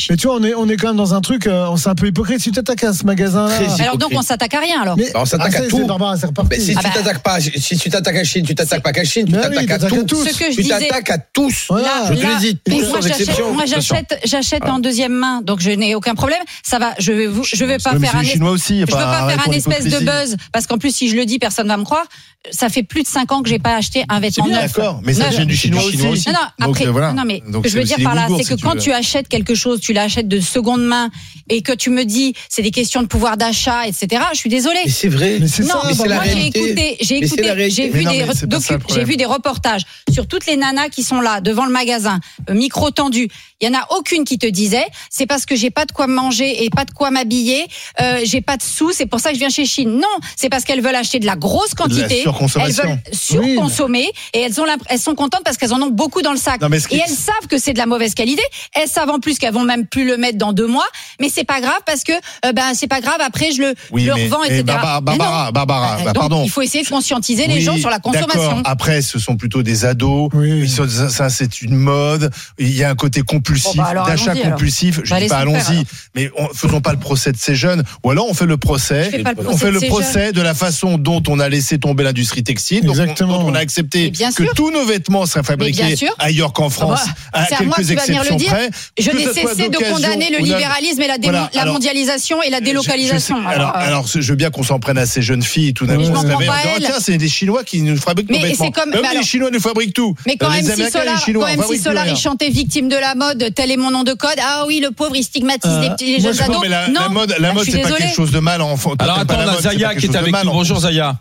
Mais 0.10 0.18
tu 0.18 0.28
vois, 0.28 0.38
on 0.38 0.44
est, 0.44 0.54
on 0.54 0.68
est 0.70 0.78
quand 0.78 0.88
même 0.88 0.98
dans 0.98 1.14
un 1.14 1.22
truc, 1.22 1.46
euh, 1.48 1.68
on 1.70 1.78
c'est 1.78 1.90
un 1.90 1.96
peu 1.96 2.08
hypocrite. 2.08 2.40
Si 2.40 2.46
tu 2.52 2.52
t'attaques 2.54 2.84
à 2.84 2.94
ce 2.94 3.04
magasin-là. 3.06 3.50
Très 3.50 3.82
Alors 3.84 3.98
donc 3.98 4.12
on 4.14 4.22
s'attaque 4.22 4.54
à 4.54 4.60
rien 4.60 4.82
alors. 4.82 4.96
Mais- 4.98 5.12
Bah, 5.14 5.20
on 5.22 5.26
s'attaque 5.26 5.54
Ah, 5.56 5.60
à 5.64 5.68
tout. 5.68 5.78
c'est 5.78 5.84
Barbara, 5.86 6.18
c'est 6.18 6.26
reparti. 6.28 6.50
Mais 6.52 6.60
si 6.60 6.74
Ah 6.76 6.80
tu 6.80 6.88
bah- 6.88 6.94
t'attaques 6.96 7.24
pas, 7.24 7.40
si 7.40 7.78
tu 7.78 7.90
t'attaques 7.90 8.16
à 8.16 8.24
Chine, 8.24 8.46
tu 8.46 8.56
t'attaques 8.56 8.82
pas 8.84 8.94
qu'à 8.94 9.04
Chine, 9.04 9.26
tu 9.28 9.34
oui, 9.36 9.66
t'attaques 9.68 9.94
à 9.94 10.04
tous. 10.04 10.26
Ce 10.28 10.38
que 10.38 10.46
je 10.52 10.56
Tu 10.56 10.62
disais. 10.64 10.70
t'attaques 10.88 11.10
à 11.10 11.18
tous. 11.18 11.68
Là, 11.70 12.06
Je 12.10 12.14
te 12.16 12.22
là, 12.24 12.30
le 12.34 12.40
dis, 12.40 12.58
mais 12.68 12.76
tous 12.80 12.82
moi 12.90 13.02
sans 13.02 13.08
j'achète, 13.08 13.20
exception. 13.22 13.54
moi 13.54 13.66
j'achète, 13.66 14.20
j'achète 14.26 14.66
en 14.66 14.80
deuxième 14.80 15.14
main, 15.14 15.42
donc 15.42 15.60
je 15.60 15.72
n'ai 15.72 15.96
aucun 15.96 16.16
problème. 16.16 16.40
Ça 16.64 16.80
va, 16.80 16.94
je 17.00 17.12
vais 17.12 17.28
vous, 17.28 17.44
je 17.44 17.66
vais 17.66 17.78
pas 17.78 17.98
faire 18.00 18.16
un, 18.16 18.24
Chinois 18.24 18.52
aussi. 18.52 18.76
je 18.76 18.82
veux 18.82 18.88
pas 18.88 19.28
faire 19.30 19.44
un 19.48 19.52
espèce 19.52 19.86
de 19.86 20.00
buzz, 20.00 20.38
parce 20.52 20.66
qu'en 20.68 20.78
plus 20.78 20.96
si 20.96 21.10
je 21.10 21.16
le 21.16 21.26
dis, 21.26 21.40
personne 21.40 21.68
va 21.68 21.78
me 21.78 21.84
croire. 21.84 22.06
Ça 22.52 22.70
fait 22.70 22.84
plus 22.84 23.02
de 23.02 23.08
cinq 23.08 23.32
ans 23.32 23.42
que 23.42 23.50
j'ai 23.50 23.58
pas 23.58 23.76
acheté 23.76 24.04
un 24.08 24.16
C'est 24.16 24.22
vêtement 24.22 24.46
bien, 24.46 24.62
neuf. 24.62 24.74
d'accord, 24.76 25.02
mais 25.04 25.14
ça 25.16 25.30
vient 25.30 25.46
du 25.46 25.56
chinois 25.58 25.84
aussi. 25.84 25.98
Non, 25.98 26.34
non, 26.60 26.68
Donc, 26.68 26.76
après, 26.76 26.86
euh, 26.88 26.92
voilà. 26.92 27.12
non, 27.14 27.24
mais 27.26 27.42
que 27.66 27.72
je 27.72 27.78
veux 27.78 27.84
dire 27.84 27.98
par 28.04 28.16
là, 28.16 28.28
c'est 28.38 28.44
que 28.44 28.56
si 28.56 28.62
quand 28.62 28.76
tu 28.78 28.92
achètes 28.92 29.28
quelque 29.28 29.56
chose, 29.56 29.80
tu 29.80 29.94
l'achètes 29.94 30.28
de 30.28 30.40
seconde 30.40 30.84
main 30.86 31.10
et 31.50 31.62
que 31.62 31.72
tu 31.74 31.90
me 31.90 32.04
dis 32.06 32.34
c'est 32.50 32.62
des 32.62 32.72
questions 32.72 33.02
de 33.02 33.08
pouvoir 33.08 33.38
d'achat, 33.38 33.88
etc. 33.88 34.24
Je 34.34 34.38
suis 34.38 34.50
désolée. 34.50 34.80
Mais 34.86 34.92
c'est 34.92 35.08
vrai. 35.08 35.38
Mais 35.40 35.48
c'est 35.48 35.64
Non, 35.64 35.70
ça, 35.82 36.06
mais 36.08 36.14
moi 36.16 36.24
j'ai 36.26 36.48
écouté, 36.48 36.98
j'ai 37.02 37.18
écouté, 37.18 37.70
j'ai 37.70 37.90
vu 37.90 38.04
non, 38.04 38.12
des 38.12 38.24
docu- 38.24 38.62
ça 38.62 38.78
j'ai 38.94 39.04
vu 39.04 39.18
des 39.18 39.26
reportages 39.26 39.84
sur 40.12 40.28
toutes 40.28 40.46
les 40.46 40.58
nanas 40.58 40.90
qui 40.90 41.04
sont 41.04 41.22
là 41.22 41.42
devant 41.42 41.66
le 41.66 41.72
magasin, 41.72 42.20
euh, 42.50 42.54
micro 42.54 42.92
tendu. 42.92 43.28
Il 43.62 43.70
y 43.70 43.72
en 43.74 43.80
a 43.80 43.88
aucune 43.98 44.26
qui 44.26 44.38
te 44.38 44.46
disait 44.46 44.86
c'est 45.10 45.26
parce 45.26 45.46
que 45.46 45.56
j'ai 45.56 45.70
pas 45.70 45.86
de 45.86 45.94
quoi 45.94 46.08
manger 46.08 46.66
et 46.66 46.70
pas 46.70 46.84
de 46.84 46.92
quoi 46.92 47.10
m'habiller, 47.10 47.66
euh, 48.02 48.20
j'ai 48.26 48.42
pas 48.42 48.58
de 48.58 48.64
sous, 48.64 48.92
c'est 48.92 49.06
pour 49.06 49.22
ça 49.22 49.30
que 49.30 49.36
je 49.36 49.40
viens 49.40 49.50
chez 49.50 49.66
Chine. 49.66 49.92
Non, 49.92 50.08
c'est 50.36 50.50
parce 50.50 50.66
qu'elles 50.66 50.82
veulent 50.82 50.96
acheter 50.96 51.20
de 51.20 51.26
la 51.26 51.38
grosse 51.38 51.74
De 51.74 51.80
la 51.80 51.86
quantité, 51.86 52.26
elles 52.60 52.72
veulent 52.74 53.00
surconsommer 53.14 54.12
et 54.34 54.42
elles 54.42 54.60
ont 54.60 54.66
elles 54.90 55.00
sont 55.00 55.16
contentes 55.16 55.44
parce 55.46 55.56
qu'elles 55.56 55.74
en 55.74 55.82
ont 55.82 55.90
beaucoup 55.90 56.22
dans 56.22 56.34
le 56.34 56.38
sac. 56.38 56.60
Non, 56.60 56.68
mais 56.68 56.80
Et 56.92 56.98
elles 56.98 57.14
savent 57.14 57.48
que 57.50 57.58
c'est 57.58 57.72
de 57.72 57.78
la 57.78 57.86
mauvaise 57.86 58.14
qualité. 58.14 58.44
Elles 58.74 58.90
savent 58.90 59.10
en 59.10 59.20
plus 59.20 59.38
qu'elles 59.38 59.54
vont 59.54 59.64
même 59.64 59.86
plus 59.86 60.06
le 60.06 60.18
mettre 60.18 60.38
dans 60.38 60.52
deux 60.52 60.68
mois, 60.68 60.88
mais 61.22 61.30
c'est 61.30 61.46
pas 61.46 61.62
grave 61.62 61.80
parce 61.86 62.04
que 62.04 62.12
euh, 62.46 62.52
ben 62.52 62.74
c'est 62.74 62.88
pas 62.88 63.00
grave. 63.00 63.22
Après 63.22 63.52
je 63.52 63.62
le, 63.62 63.76
Oui, 63.92 64.04
je 64.04 64.10
le 64.10 64.16
mais, 64.16 64.24
revends, 64.26 64.42
mais 64.42 64.48
etc. 64.48 64.64
Barbara, 64.64 65.00
non. 65.00 65.02
Barbara, 65.06 65.52
Barbara, 65.52 65.98
bah, 65.98 66.04
donc, 66.04 66.16
pardon. 66.16 66.44
Il 66.44 66.50
faut 66.50 66.62
essayer 66.62 66.84
de 66.84 66.90
conscientiser 66.90 67.48
les 67.48 67.56
Oui, 67.56 67.62
gens 67.62 67.78
sur 67.78 67.90
la 67.90 68.00
consommation. 68.00 68.62
Après, 68.66 69.02
ce 69.02 69.18
sont 69.18 69.38
plutôt 69.38 69.64
des 69.64 69.86
ados. 69.86 70.30
Oui. 70.34 70.68
Ça, 70.68 71.10
ça, 71.10 71.30
c'est 71.30 71.62
une 71.62 71.76
mode. 71.76 72.32
Il 72.58 72.76
y 72.76 72.84
a 72.84 72.90
un 72.90 72.96
côté 72.96 73.22
compulsif, 73.46 73.76
Bon, 73.76 73.82
bah, 73.84 74.04
d'achat 74.08 74.36
compulsif. 74.36 75.00
Je 75.04 75.10
Bah, 75.10 75.20
dis 75.20 75.28
pas 75.28 75.38
allons-y, 75.38 75.84
mais 76.16 76.30
on, 76.38 76.48
faisons 76.54 76.82
pas 76.82 76.92
le 76.94 77.00
procès 77.00 77.32
de 77.32 77.38
ces 77.38 77.56
jeunes. 77.56 77.84
Ou 78.04 78.12
alors 78.12 78.28
on 78.30 78.34
fait 78.34 78.46
le 78.46 78.58
procès. 78.58 79.12
Le 79.12 79.58
fait 79.58 79.68
de 79.68 79.72
le 79.72 79.80
procès 79.88 80.32
de 80.32 80.42
la 80.42 80.54
façon 80.54 80.98
dont 80.98 81.22
on 81.28 81.40
a 81.40 81.50
laissé 81.50 81.78
tomber 81.78 82.04
l'industrie 82.04 82.44
textile, 82.44 82.88
Exactement. 82.88 83.40
dont 83.44 83.50
on 83.50 83.56
a 83.56 83.60
accepté 83.60 84.10
bien 84.10 84.32
que 84.32 84.44
tous 84.56 84.72
nos 84.72 84.86
vêtements 84.86 85.26
seraient 85.26 85.44
fabriqués 85.44 85.96
ailleurs 86.20 86.54
qu'en 86.54 86.70
France, 86.70 87.02
bah, 87.34 87.40
à 87.42 87.46
quelques 87.46 87.92
exceptions 87.92 88.36
dire. 88.36 88.50
près. 88.52 88.70
Je 88.98 89.12
n'ai 89.12 89.26
cessé 89.34 89.70
de 89.70 89.78
condamner 89.92 90.30
le 90.32 90.40
libéralisme 90.40 91.02
et 91.02 91.08
la, 91.08 91.18
démo- 91.18 91.32
Voilà, 91.32 91.50
la 91.54 91.62
alors, 91.62 91.74
mondialisation 91.74 92.42
et 92.42 92.50
la 92.50 92.58
Je- 92.58 92.62
je 92.64 92.66
délocalisation. 92.70 93.38
sais- 93.42 93.48
alors, 93.56 93.70
euh, 93.76 93.88
alors, 93.88 94.08
je 94.08 94.20
veux 94.22 94.36
bien 94.36 94.50
qu'on 94.50 94.64
s'en 94.64 94.80
prenne 94.80 94.98
à 94.98 95.06
ces 95.06 95.22
jeunes 95.22 95.44
filles 95.44 95.74
tout 95.74 95.86
d'un 95.86 95.96
coup. 95.98 96.02
elles. 96.04 96.84
tiens, 96.86 96.96
c'est 97.00 97.18
des 97.18 97.28
Chinois 97.30 97.64
qui 97.64 97.82
nous 97.82 97.98
fabriquent 97.98 98.30
nos 98.30 98.38
Mais 98.38 98.50
vêtements. 98.50 98.66
c'est 98.66 98.72
comme- 98.72 98.90
Même 98.90 99.02
mais 99.02 99.18
les 99.20 99.24
Chinois 99.24 99.50
nous 99.52 99.60
fabriquent 99.60 99.94
tout. 99.94 100.16
mais 100.26 100.38
quand 100.38 100.50
les 100.50 100.60
MC 100.60 100.72
Américains 100.74 100.88
et 100.88 100.92
Solar, 100.92 101.16
les 101.16 101.22
Chinois 101.22 101.46
quand 101.46 101.50
en 101.52 101.54
MC 101.56 101.62
fabriquent 101.62 101.84
Solar 101.84 102.04
plus 102.04 102.10
il 102.12 102.14
rien. 102.14 102.22
chantait 102.22 102.50
victime 102.50 102.90
de 102.90 102.96
la 102.96 103.16
mode, 103.16 103.35
tel 103.50 103.72
est 103.72 103.78
mon 103.78 103.92
nom 103.92 104.04
de 104.04 104.14
code. 104.14 104.38
Ah 104.42 104.64
oui, 104.68 104.80
le 104.84 104.92
pauvre, 104.92 105.16
il 105.16 105.24
stigmatise 105.24 105.72
Euh, 105.72 105.82
les, 105.82 105.90
petits- 105.92 106.18
les 106.18 106.22
moi, 106.24 106.32
jeunes 106.32 106.42
ados. 106.44 106.58
Mais 106.62 106.70
la, 106.70 106.88
non, 106.88 107.02
la 107.02 107.10
mode, 107.10 107.36
la 107.40 107.50
Ah, 107.50 107.54
mode 107.54 107.64
c'est 107.66 107.82
pas 107.82 107.92
quelque 107.92 108.16
chose 108.16 108.32
de 108.32 108.40
mal. 108.40 108.62
Enfant. 108.62 108.94
Alors 109.00 109.20
attends, 109.20 109.36
on 109.38 109.48
a 109.50 109.62
Zaya 109.62 109.96
qui 109.96 110.06
est 110.06 110.16
avec 110.16 110.34
nous. 110.44 110.52
Bonjour 110.52 110.80
Zaya. 110.80 111.16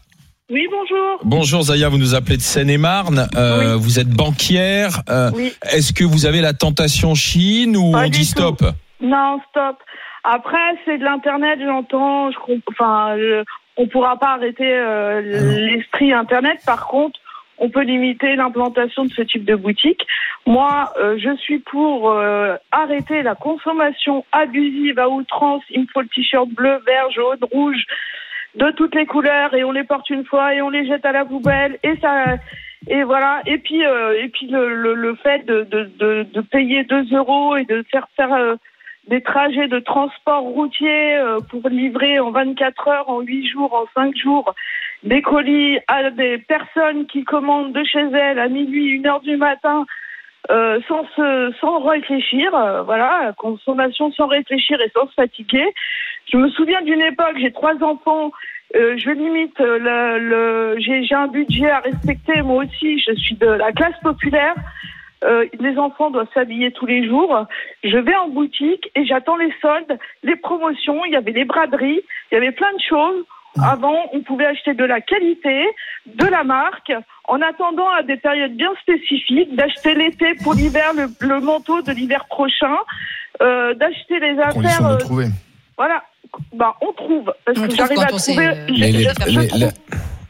Oui, 0.51 0.67
bonjour. 0.71 1.21
Bonjour 1.25 1.63
Zaya, 1.63 1.89
vous 1.89 1.97
nous 1.99 2.15
appelez 2.15 2.37
de 2.37 2.43
Seine-et-Marne. 2.43 3.29
Euh, 3.35 3.77
Vous 3.77 3.99
êtes 3.99 4.09
banquière. 4.11 5.01
Euh, 5.09 5.31
Oui. 5.35 5.53
Est-ce 5.71 5.93
que 5.95 6.05
vous 6.05 6.27
avez 6.27 6.41
la 6.43 6.53
tentation 6.53 7.15
Chine 7.15 7.77
ou 7.77 7.93
Pas 7.93 8.05
on 8.05 8.09
dit 8.09 8.19
tout. 8.21 8.25
stop 8.25 8.63
Non, 9.01 9.39
stop. 9.51 9.77
Après, 10.23 10.59
c'est 10.85 10.99
de 10.99 11.05
l'internet, 11.05 11.59
j'entends. 11.65 12.31
Je 12.31 12.37
enfin, 12.71 13.17
je- 13.17 13.43
on 13.77 13.87
pourra 13.89 14.19
pas 14.19 14.35
arrêter 14.35 14.65
euh, 14.71 15.21
l'esprit 15.71 16.13
internet. 16.13 16.59
Par 16.67 16.87
contre, 16.87 17.19
on 17.59 17.69
peut 17.69 17.83
limiter 17.83 18.37
l'implantation 18.37 19.05
de 19.05 19.13
ce 19.13 19.23
type 19.23 19.45
de 19.45 19.55
boutique. 19.55 20.07
Moi, 20.47 20.93
euh, 20.99 21.17
je 21.19 21.35
suis 21.37 21.59
pour 21.59 22.11
euh, 22.11 22.57
arrêter 22.73 23.23
la 23.23 23.35
consommation 23.35 24.25
abusive 24.33 24.99
à 24.99 25.09
outrance. 25.09 25.63
Il 25.71 25.83
me 25.83 25.87
faut 25.93 26.03
le 26.03 26.09
t-shirt 26.09 26.49
bleu, 26.49 26.81
vert, 26.87 27.11
jaune, 27.11 27.39
rouge, 27.53 27.85
de 28.55 28.71
toutes 28.73 28.95
les 28.95 29.07
couleurs, 29.07 29.55
et 29.55 29.65
on 29.65 29.73
les 29.73 29.85
porte 29.85 30.11
une 30.11 30.25
fois 30.25 30.55
et 30.55 30.63
on 30.63 30.71
les 30.71 30.87
jette 30.87 31.05
à 31.05 31.13
la 31.13 31.25
poubelle. 31.25 31.79
Et 31.83 31.97
ça, 32.01 32.37
et 32.89 33.03
voilà. 33.03 33.43
Et 33.47 33.59
puis, 33.59 33.85
euh, 33.85 34.23
et 34.23 34.29
puis 34.29 34.47
le, 34.47 34.75
le, 34.75 34.95
le 34.95 35.15
fait 35.17 35.45
de, 35.47 35.63
de, 35.65 35.91
de, 35.99 36.27
de 36.33 36.41
payer 36.41 36.85
2 36.85 37.15
euros 37.17 37.57
et 37.57 37.65
de 37.65 37.85
faire 37.91 38.07
faire 38.17 38.33
euh, 38.33 38.57
des 39.09 39.21
trajets 39.21 39.69
de 39.69 39.79
transport 39.81 40.43
routier 40.43 41.17
euh, 41.17 41.41
pour 41.51 41.69
livrer 41.69 42.19
en 42.21 42.31
24 42.31 42.89
heures, 42.89 43.09
en 43.09 43.21
8 43.21 43.49
jours, 43.49 43.73
en 43.75 43.87
5 43.95 44.17
jours, 44.17 44.55
des 45.03 45.21
colis 45.21 45.79
à 45.89 46.11
des 46.11 46.39
personnes 46.39 47.07
qui 47.07 47.25
commandent 47.25 47.73
de 47.73 47.85
chez 47.85 48.01
elles 48.01 48.39
à 48.39 48.49
minuit, 48.49 49.01
1 49.05 49.07
heure 49.07 49.21
du 49.21 49.37
matin, 49.37 49.85
euh, 50.51 50.81
sans, 50.89 51.05
se, 51.17 51.89
réfléchir, 51.89 52.55
euh, 52.55 52.83
voilà, 52.83 53.33
consommation 53.37 54.11
sans 54.13 54.27
réfléchir 54.27 54.81
et 54.81 54.91
sans 54.95 55.07
se 55.09 55.15
fatiguer. 55.15 55.67
Je 56.31 56.39
me 56.39 56.49
souviens 56.51 56.81
d'une 56.83 57.03
époque, 57.03 57.37
j'ai 57.39 57.53
trois 57.53 57.75
enfants, 57.83 58.33
je 58.75 59.11
limite 59.11 59.59
le, 59.61 60.77
j'ai 60.79 61.15
un 61.15 61.29
budget 61.29 61.71
à 61.71 61.81
respecter, 61.81 62.43
moi 62.43 62.65
aussi, 62.65 62.99
je 62.99 63.15
suis 63.15 63.37
de 63.37 63.47
la 63.47 63.71
classe 63.73 63.99
populaire. 64.03 64.55
Euh, 65.23 65.47
les 65.61 65.79
enfants 65.79 66.11
doivent 66.11 66.29
s'habiller 66.35 66.71
tous 66.73 66.87
les 66.87 67.07
jours. 67.07 67.47
Je 67.83 67.97
vais 67.97 68.15
en 68.17 68.29
boutique 68.29 68.91
et 68.95 69.07
j'attends 69.07 69.37
les 69.37 69.53
soldes, 69.63 69.99
les 70.23 70.37
promotions. 70.37 71.05
Il 71.07 71.13
y 71.13 71.17
avait 71.17 71.33
des 71.33 71.45
braderies, 71.45 72.01
il 72.31 72.35
y 72.35 72.37
avait 72.37 72.53
plein 72.53 72.73
de 72.73 72.83
choses. 72.89 73.25
Avant, 73.63 73.97
on 74.13 74.21
pouvait 74.23 74.47
acheter 74.47 74.75
de 74.75 74.85
la 74.85 75.01
qualité, 75.01 75.65
de 76.07 76.27
la 76.27 76.43
marque, 76.43 76.93
en 77.29 77.41
attendant 77.41 77.89
à 77.89 78.03
des 78.03 78.17
périodes 78.17 78.57
bien 78.57 78.73
spécifiques, 78.83 79.55
d'acheter 79.55 79.95
l'été 79.95 80.35
pour 80.43 80.55
l'hiver, 80.55 80.93
le, 80.97 81.07
le 81.21 81.39
manteau 81.41 81.81
de 81.81 81.93
l'hiver 81.93 82.25
prochain, 82.29 82.75
euh, 83.43 83.73
d'acheter 83.75 84.19
les 84.19 84.37
affaires. 84.41 84.83
De 84.89 84.95
euh, 84.95 84.97
trouver. 84.97 85.27
voilà. 85.79 86.03
Bah, 86.53 86.75
on 86.81 86.93
trouve. 86.95 87.33
Parce 87.47 87.59
On 87.61 87.69
que 87.69 87.77
j'arrive 87.77 88.01
à 88.01 88.07
trouver. 88.07 88.45
euh, 88.49 88.67
les- 88.67 88.91
les- 88.91 89.07
les- 89.29 89.69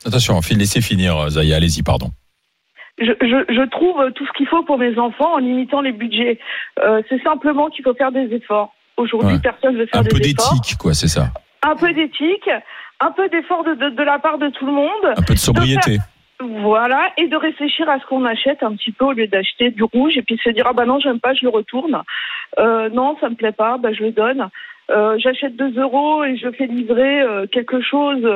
Attention, 0.07 0.38
laissez 0.50 0.83
finir, 0.83 1.17
euh, 1.17 1.31
Zaya, 1.31 1.57
allez-y, 1.57 1.83
pardon. 1.83 2.11
Je, 2.98 3.12
je, 3.20 3.54
je 3.54 3.68
trouve 3.70 4.10
tout 4.12 4.26
ce 4.26 4.32
qu'il 4.32 4.46
faut 4.46 4.62
pour 4.62 4.78
mes 4.78 4.98
enfants 4.98 5.34
en 5.34 5.38
limitant 5.38 5.80
les 5.80 5.92
budgets. 5.92 6.38
Euh, 6.80 7.02
c'est 7.08 7.22
simplement 7.22 7.68
qu'il 7.68 7.84
faut 7.84 7.94
faire 7.94 8.12
des 8.12 8.32
efforts. 8.34 8.72
Aujourd'hui, 8.96 9.34
Ouais. 9.34 9.40
personne 9.42 9.74
ne 9.74 9.80
veut 9.80 9.86
faire 9.86 10.00
Un 10.02 10.04
peu 10.04 10.18
des 10.20 10.30
efforts. 10.30 10.52
d'éthique, 10.54 10.78
quoi, 10.78 10.94
c'est 10.94 11.08
ça. 11.08 11.26
Un 11.62 11.74
peu 11.76 11.92
d'éthique, 11.92 12.48
un 13.00 13.10
peu 13.10 13.28
d'effort 13.28 13.64
de, 13.64 13.74
de, 13.74 13.90
de 13.90 14.02
la 14.02 14.18
part 14.18 14.38
de 14.38 14.48
tout 14.50 14.66
le 14.66 14.72
monde. 14.72 15.04
Un 15.16 15.22
peu 15.22 15.34
de 15.34 15.38
sobriété. 15.38 15.98
Voilà, 16.40 17.10
et 17.16 17.28
de 17.28 17.36
réfléchir 17.36 17.88
à 17.88 17.98
ce 18.00 18.06
qu'on 18.06 18.24
achète 18.24 18.62
un 18.62 18.74
petit 18.74 18.92
peu 18.92 19.04
au 19.06 19.12
lieu 19.12 19.26
d'acheter 19.28 19.70
du 19.70 19.82
rouge 19.84 20.16
et 20.16 20.22
puis 20.22 20.34
de 20.36 20.40
se 20.40 20.50
dire 20.50 20.66
ah 20.68 20.72
bah 20.72 20.84
non 20.84 20.98
j'aime 20.98 21.20
pas, 21.20 21.32
je 21.32 21.42
le 21.44 21.48
retourne. 21.48 22.02
Euh, 22.58 22.88
non, 22.90 23.16
ça 23.20 23.28
me 23.30 23.34
plaît 23.36 23.52
pas, 23.52 23.78
bah 23.78 23.92
je 23.92 24.02
le 24.02 24.10
donne. 24.10 24.48
Euh, 24.90 25.16
J'achète 25.18 25.56
2 25.56 25.80
euros 25.80 26.24
et 26.24 26.36
je 26.36 26.50
fais 26.50 26.66
livrer 26.66 27.22
euh, 27.22 27.46
quelque 27.46 27.80
chose 27.80 28.26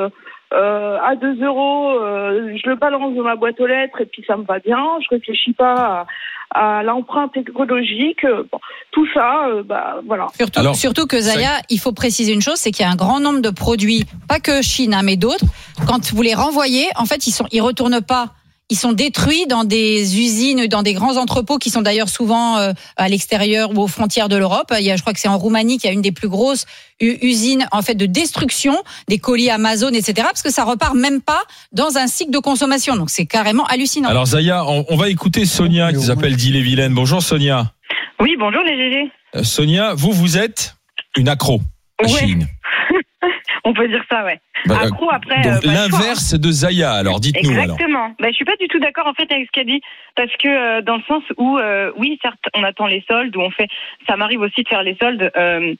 euh, 0.53 0.97
à 1.03 1.15
2 1.15 1.43
euros. 1.45 1.91
euh, 1.99 2.55
je 2.61 2.69
le 2.69 2.75
balance 2.75 3.15
dans 3.15 3.23
ma 3.23 3.35
boîte 3.35 3.59
aux 3.59 3.67
lettres 3.67 4.01
et 4.01 4.05
puis 4.05 4.23
ça 4.27 4.35
me 4.37 4.43
va 4.43 4.59
bien. 4.59 4.83
Je 5.01 5.07
réfléchis 5.15 5.53
pas 5.53 6.05
à, 6.53 6.77
à 6.79 6.83
l'empreinte 6.83 7.35
écologique. 7.37 8.23
Euh, 8.25 8.43
bon, 8.51 8.59
tout 8.91 9.07
ça, 9.13 9.47
euh, 9.47 9.63
bah 9.63 9.97
voilà. 10.07 10.27
Surtout, 10.35 10.59
Alors, 10.59 10.75
surtout 10.75 11.05
que 11.05 11.19
Zaya, 11.19 11.51
il 11.69 11.79
faut 11.79 11.91
préciser 11.91 12.33
une 12.33 12.41
chose, 12.41 12.55
c'est 12.55 12.71
qu'il 12.71 12.83
y 12.85 12.89
a 12.89 12.91
un 12.91 12.95
grand 12.95 13.19
nombre 13.19 13.41
de 13.41 13.51
produits, 13.51 14.05
pas 14.27 14.39
que 14.39 14.61
Chine, 14.61 14.93
hein, 14.93 15.01
mais 15.03 15.15
d'autres. 15.17 15.45
Quand 15.87 16.11
vous 16.13 16.21
les 16.21 16.33
renvoyez, 16.33 16.87
en 16.95 17.05
fait, 17.05 17.27
ils 17.27 17.31
sont, 17.31 17.45
ils 17.51 17.61
retournent 17.61 18.01
pas. 18.01 18.29
Ils 18.71 18.77
sont 18.77 18.91
détruits 18.93 19.47
dans 19.47 19.63
des 19.63 20.19
usines, 20.19 20.67
dans 20.67 20.83
des 20.83 20.93
grands 20.93 21.17
entrepôts 21.17 21.57
qui 21.57 21.71
sont 21.71 21.81
d'ailleurs 21.81 22.07
souvent 22.09 22.57
euh, 22.57 22.71
à 22.97 23.09
l'extérieur 23.09 23.71
ou 23.71 23.81
aux 23.81 23.87
frontières 23.87 24.29
de 24.29 24.37
l'Europe. 24.37 24.71
Il 24.77 24.85
y 24.85 24.91
a, 24.91 24.95
je 24.95 25.01
crois 25.01 25.11
que 25.13 25.19
c'est 25.19 25.27
en 25.27 25.39
Roumanie 25.39 25.79
qu'il 25.79 25.87
y 25.87 25.91
a 25.91 25.93
une 25.93 26.03
des 26.03 26.11
plus 26.11 26.29
grosses 26.29 26.65
usines 27.01 27.65
en 27.71 27.81
fait 27.81 27.95
de 27.95 28.05
destruction 28.05 28.75
des 29.07 29.17
colis 29.17 29.49
Amazon, 29.49 29.89
etc. 29.89 30.13
Parce 30.17 30.43
que 30.43 30.51
ça 30.51 30.65
repart 30.65 30.93
même 30.93 31.19
pas 31.21 31.41
dans 31.71 31.97
un 31.97 32.05
cycle 32.05 32.31
de 32.31 32.37
consommation. 32.39 32.95
Donc 32.95 33.09
c'est 33.09 33.25
carrément 33.25 33.65
hallucinant. 33.65 34.09
Alors, 34.09 34.27
Zaya, 34.27 34.63
on, 34.65 34.85
on 34.87 34.97
va 34.97 35.09
écouter 35.09 35.45
Sonia, 35.45 35.91
qui 35.91 36.01
s'appelle 36.01 36.35
d'Ille-et-Vilaine. 36.35 36.93
Bonjour, 36.93 37.23
Sonia. 37.23 37.71
Oui, 38.19 38.35
bonjour 38.37 38.61
les 38.63 38.75
GG. 38.77 39.11
Euh, 39.35 39.43
Sonia, 39.43 39.93
vous, 39.95 40.11
vous 40.11 40.37
êtes 40.37 40.75
une 41.17 41.29
accro 41.29 41.61
à 41.99 42.03
Ouais. 42.03 42.09
Chine. 42.19 42.47
On 43.65 43.73
peut 43.73 43.87
dire 43.87 44.03
ça, 44.09 44.23
ouais. 44.25 44.39
Bah, 44.65 44.79
euh, 44.83 44.87
Accro 44.87 45.09
après. 45.11 45.41
donc, 45.41 45.45
euh, 45.65 45.69
hein. 45.69 45.73
l'inverse 45.73 46.33
de 46.33 46.51
Zaya, 46.51 46.91
alors 46.91 47.19
dites-nous 47.19 47.51
alors. 47.51 47.63
Exactement. 47.75 48.09
Bah, 48.19 48.27
je 48.29 48.33
suis 48.35 48.45
pas 48.45 48.55
du 48.59 48.67
tout 48.67 48.79
d'accord 48.79 49.07
en 49.07 49.13
fait 49.13 49.31
avec 49.31 49.45
ce 49.47 49.51
qu'elle 49.51 49.67
dit 49.67 49.81
parce 50.15 50.31
que 50.41 50.47
euh, 50.49 50.81
dans 50.81 50.97
le 50.97 51.03
sens 51.07 51.23
où 51.37 51.57
euh, 51.57 51.91
oui 51.97 52.17
certes 52.21 52.39
on 52.55 52.63
attend 52.63 52.87
les 52.87 53.03
soldes 53.07 53.35
où 53.35 53.41
on 53.41 53.51
fait 53.51 53.67
ça 54.07 54.15
m'arrive 54.17 54.41
aussi 54.41 54.63
de 54.63 54.67
faire 54.67 54.83
les 54.83 54.97
soldes. 55.01 55.31
Euh, 55.37 55.73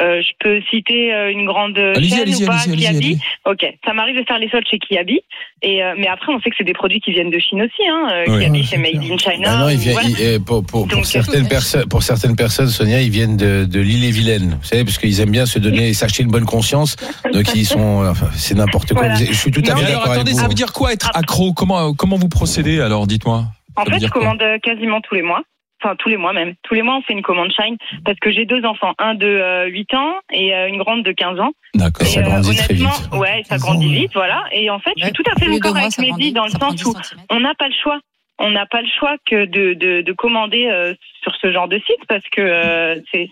euh, 0.00 0.22
je 0.22 0.30
peux 0.38 0.60
citer 0.70 1.10
une 1.32 1.44
grande 1.46 1.76
Allez-y, 1.78 2.10
chaîne 2.10 2.20
allez-y, 2.20 2.44
ou 2.44 2.46
pas 2.46 2.58
Kiabi. 2.64 3.18
Ok, 3.46 3.66
ça 3.84 3.92
m'arrive 3.92 4.16
de 4.18 4.24
faire 4.24 4.38
les 4.38 4.48
soldes 4.48 4.66
chez 4.70 4.78
Kiabi 4.78 5.20
et 5.62 5.82
euh, 5.82 5.94
mais 5.98 6.06
après 6.08 6.32
on 6.32 6.40
sait 6.40 6.50
que 6.50 6.56
c'est 6.56 6.64
des 6.64 6.72
produits 6.72 7.00
qui 7.00 7.12
viennent 7.12 7.30
de 7.30 7.38
Chine 7.38 7.62
aussi. 7.62 7.88
Hein. 7.88 8.08
Euh, 8.12 8.24
Oui. 8.28 8.40
Kiabi 8.44 8.60
Ouais, 8.60 8.66
c'est 8.68 8.76
made 8.78 8.96
in 8.96 9.16
China. 9.18 9.48
Ah 9.48 9.58
non, 9.62 9.68
il 9.70 9.78
vient, 9.78 9.92
voilà. 9.92 10.08
il- 10.08 10.16
euh, 10.26 10.38
pour, 10.38 10.64
pour, 10.64 10.86
pour 10.86 10.96
Donc, 10.96 11.06
certaines 11.06 11.48
personnes, 11.48 11.88
pour 11.88 12.02
certaines 12.02 12.36
personnes, 12.36 12.68
Sonia, 12.68 13.00
ils 13.00 13.10
viennent 13.10 13.36
de, 13.36 13.64
de 13.64 13.80
l'île 13.80 14.04
et 14.04 14.10
Vilaine. 14.10 14.58
Vous 14.60 14.66
savez, 14.66 14.84
parce 14.84 14.98
qu'ils 14.98 15.20
aiment 15.20 15.30
bien 15.30 15.46
se 15.46 15.58
donner, 15.58 15.92
s'acheter 15.94 16.22
une 16.22 16.30
bonne 16.30 16.44
conscience. 16.46 16.96
Donc 17.32 17.54
ils 17.54 17.64
sont, 17.66 18.02
c'est 18.32 18.54
n'importe 18.54 18.92
quoi. 18.92 19.06
Voilà. 19.06 19.14
Je 19.16 19.32
suis 19.32 19.50
tout 19.50 19.60
à 19.60 19.76
fait 19.76 19.84
alors, 19.84 19.86
d'accord 19.86 20.06
avec 20.06 20.14
attendez, 20.16 20.32
vous. 20.32 20.38
ça 20.38 20.48
veut 20.48 20.54
dire 20.54 20.72
quoi 20.72 20.92
être 20.92 21.10
accro? 21.14 21.52
Comment, 21.52 21.94
comment 21.94 22.16
vous 22.16 22.28
procédez 22.28 22.80
alors, 22.80 23.06
dites-moi? 23.06 23.44
En 23.76 23.84
Ça 23.84 23.92
fait, 23.92 24.00
je 24.00 24.10
commande 24.10 24.42
euh, 24.42 24.58
quasiment 24.62 25.00
tous 25.00 25.14
les 25.14 25.22
mois. 25.22 25.42
Enfin, 25.82 25.94
tous 25.98 26.10
les 26.10 26.18
mois 26.18 26.32
même. 26.32 26.54
Tous 26.62 26.74
les 26.74 26.82
mois, 26.82 26.96
on 26.96 27.02
fait 27.02 27.14
une 27.14 27.22
commande 27.22 27.50
Shine 27.52 27.76
parce 28.04 28.18
que 28.18 28.30
j'ai 28.30 28.44
deux 28.44 28.64
enfants, 28.64 28.92
un 28.98 29.14
de 29.14 29.26
euh, 29.26 29.66
8 29.66 29.94
ans 29.94 30.12
et 30.30 30.54
euh, 30.54 30.68
une 30.68 30.78
grande 30.78 31.04
de 31.04 31.12
15 31.12 31.40
ans. 31.40 31.52
D'accord. 31.74 32.06
Ça 32.06 32.20
euh, 32.20 32.22
grandit 32.22 32.56
très 32.56 32.74
vite. 32.74 32.86
Ouais, 33.12 33.42
ça 33.44 33.56
15 33.56 33.62
ans, 33.62 33.66
grandit 33.66 33.92
vite, 33.92 34.10
voilà. 34.14 34.44
Et 34.52 34.68
en 34.68 34.78
fait, 34.78 34.92
je 34.98 35.04
suis 35.04 35.12
tout 35.12 35.22
à 35.34 35.38
fait 35.40 35.50
d'accord 35.50 35.76
avec 35.76 35.92
ça 35.92 36.02
Mehdi 36.02 36.32
dans 36.32 36.44
le 36.44 36.50
sens 36.50 36.74
10 36.74 36.84
où 36.84 36.94
on 37.30 37.40
n'a 37.40 37.54
pas 37.54 37.68
le 37.68 37.74
choix. 37.82 37.98
On 38.42 38.50
n'a 38.50 38.64
pas 38.64 38.80
le 38.80 38.88
choix 38.98 39.16
que 39.26 39.44
de, 39.44 39.74
de, 39.74 40.00
de 40.00 40.12
commander 40.12 40.66
euh, 40.66 40.94
sur 41.22 41.32
ce 41.36 41.52
genre 41.52 41.68
de 41.68 41.76
site 41.76 42.00
parce 42.08 42.24
que 42.32 42.40
euh, 42.40 42.98
c'est, 43.12 43.28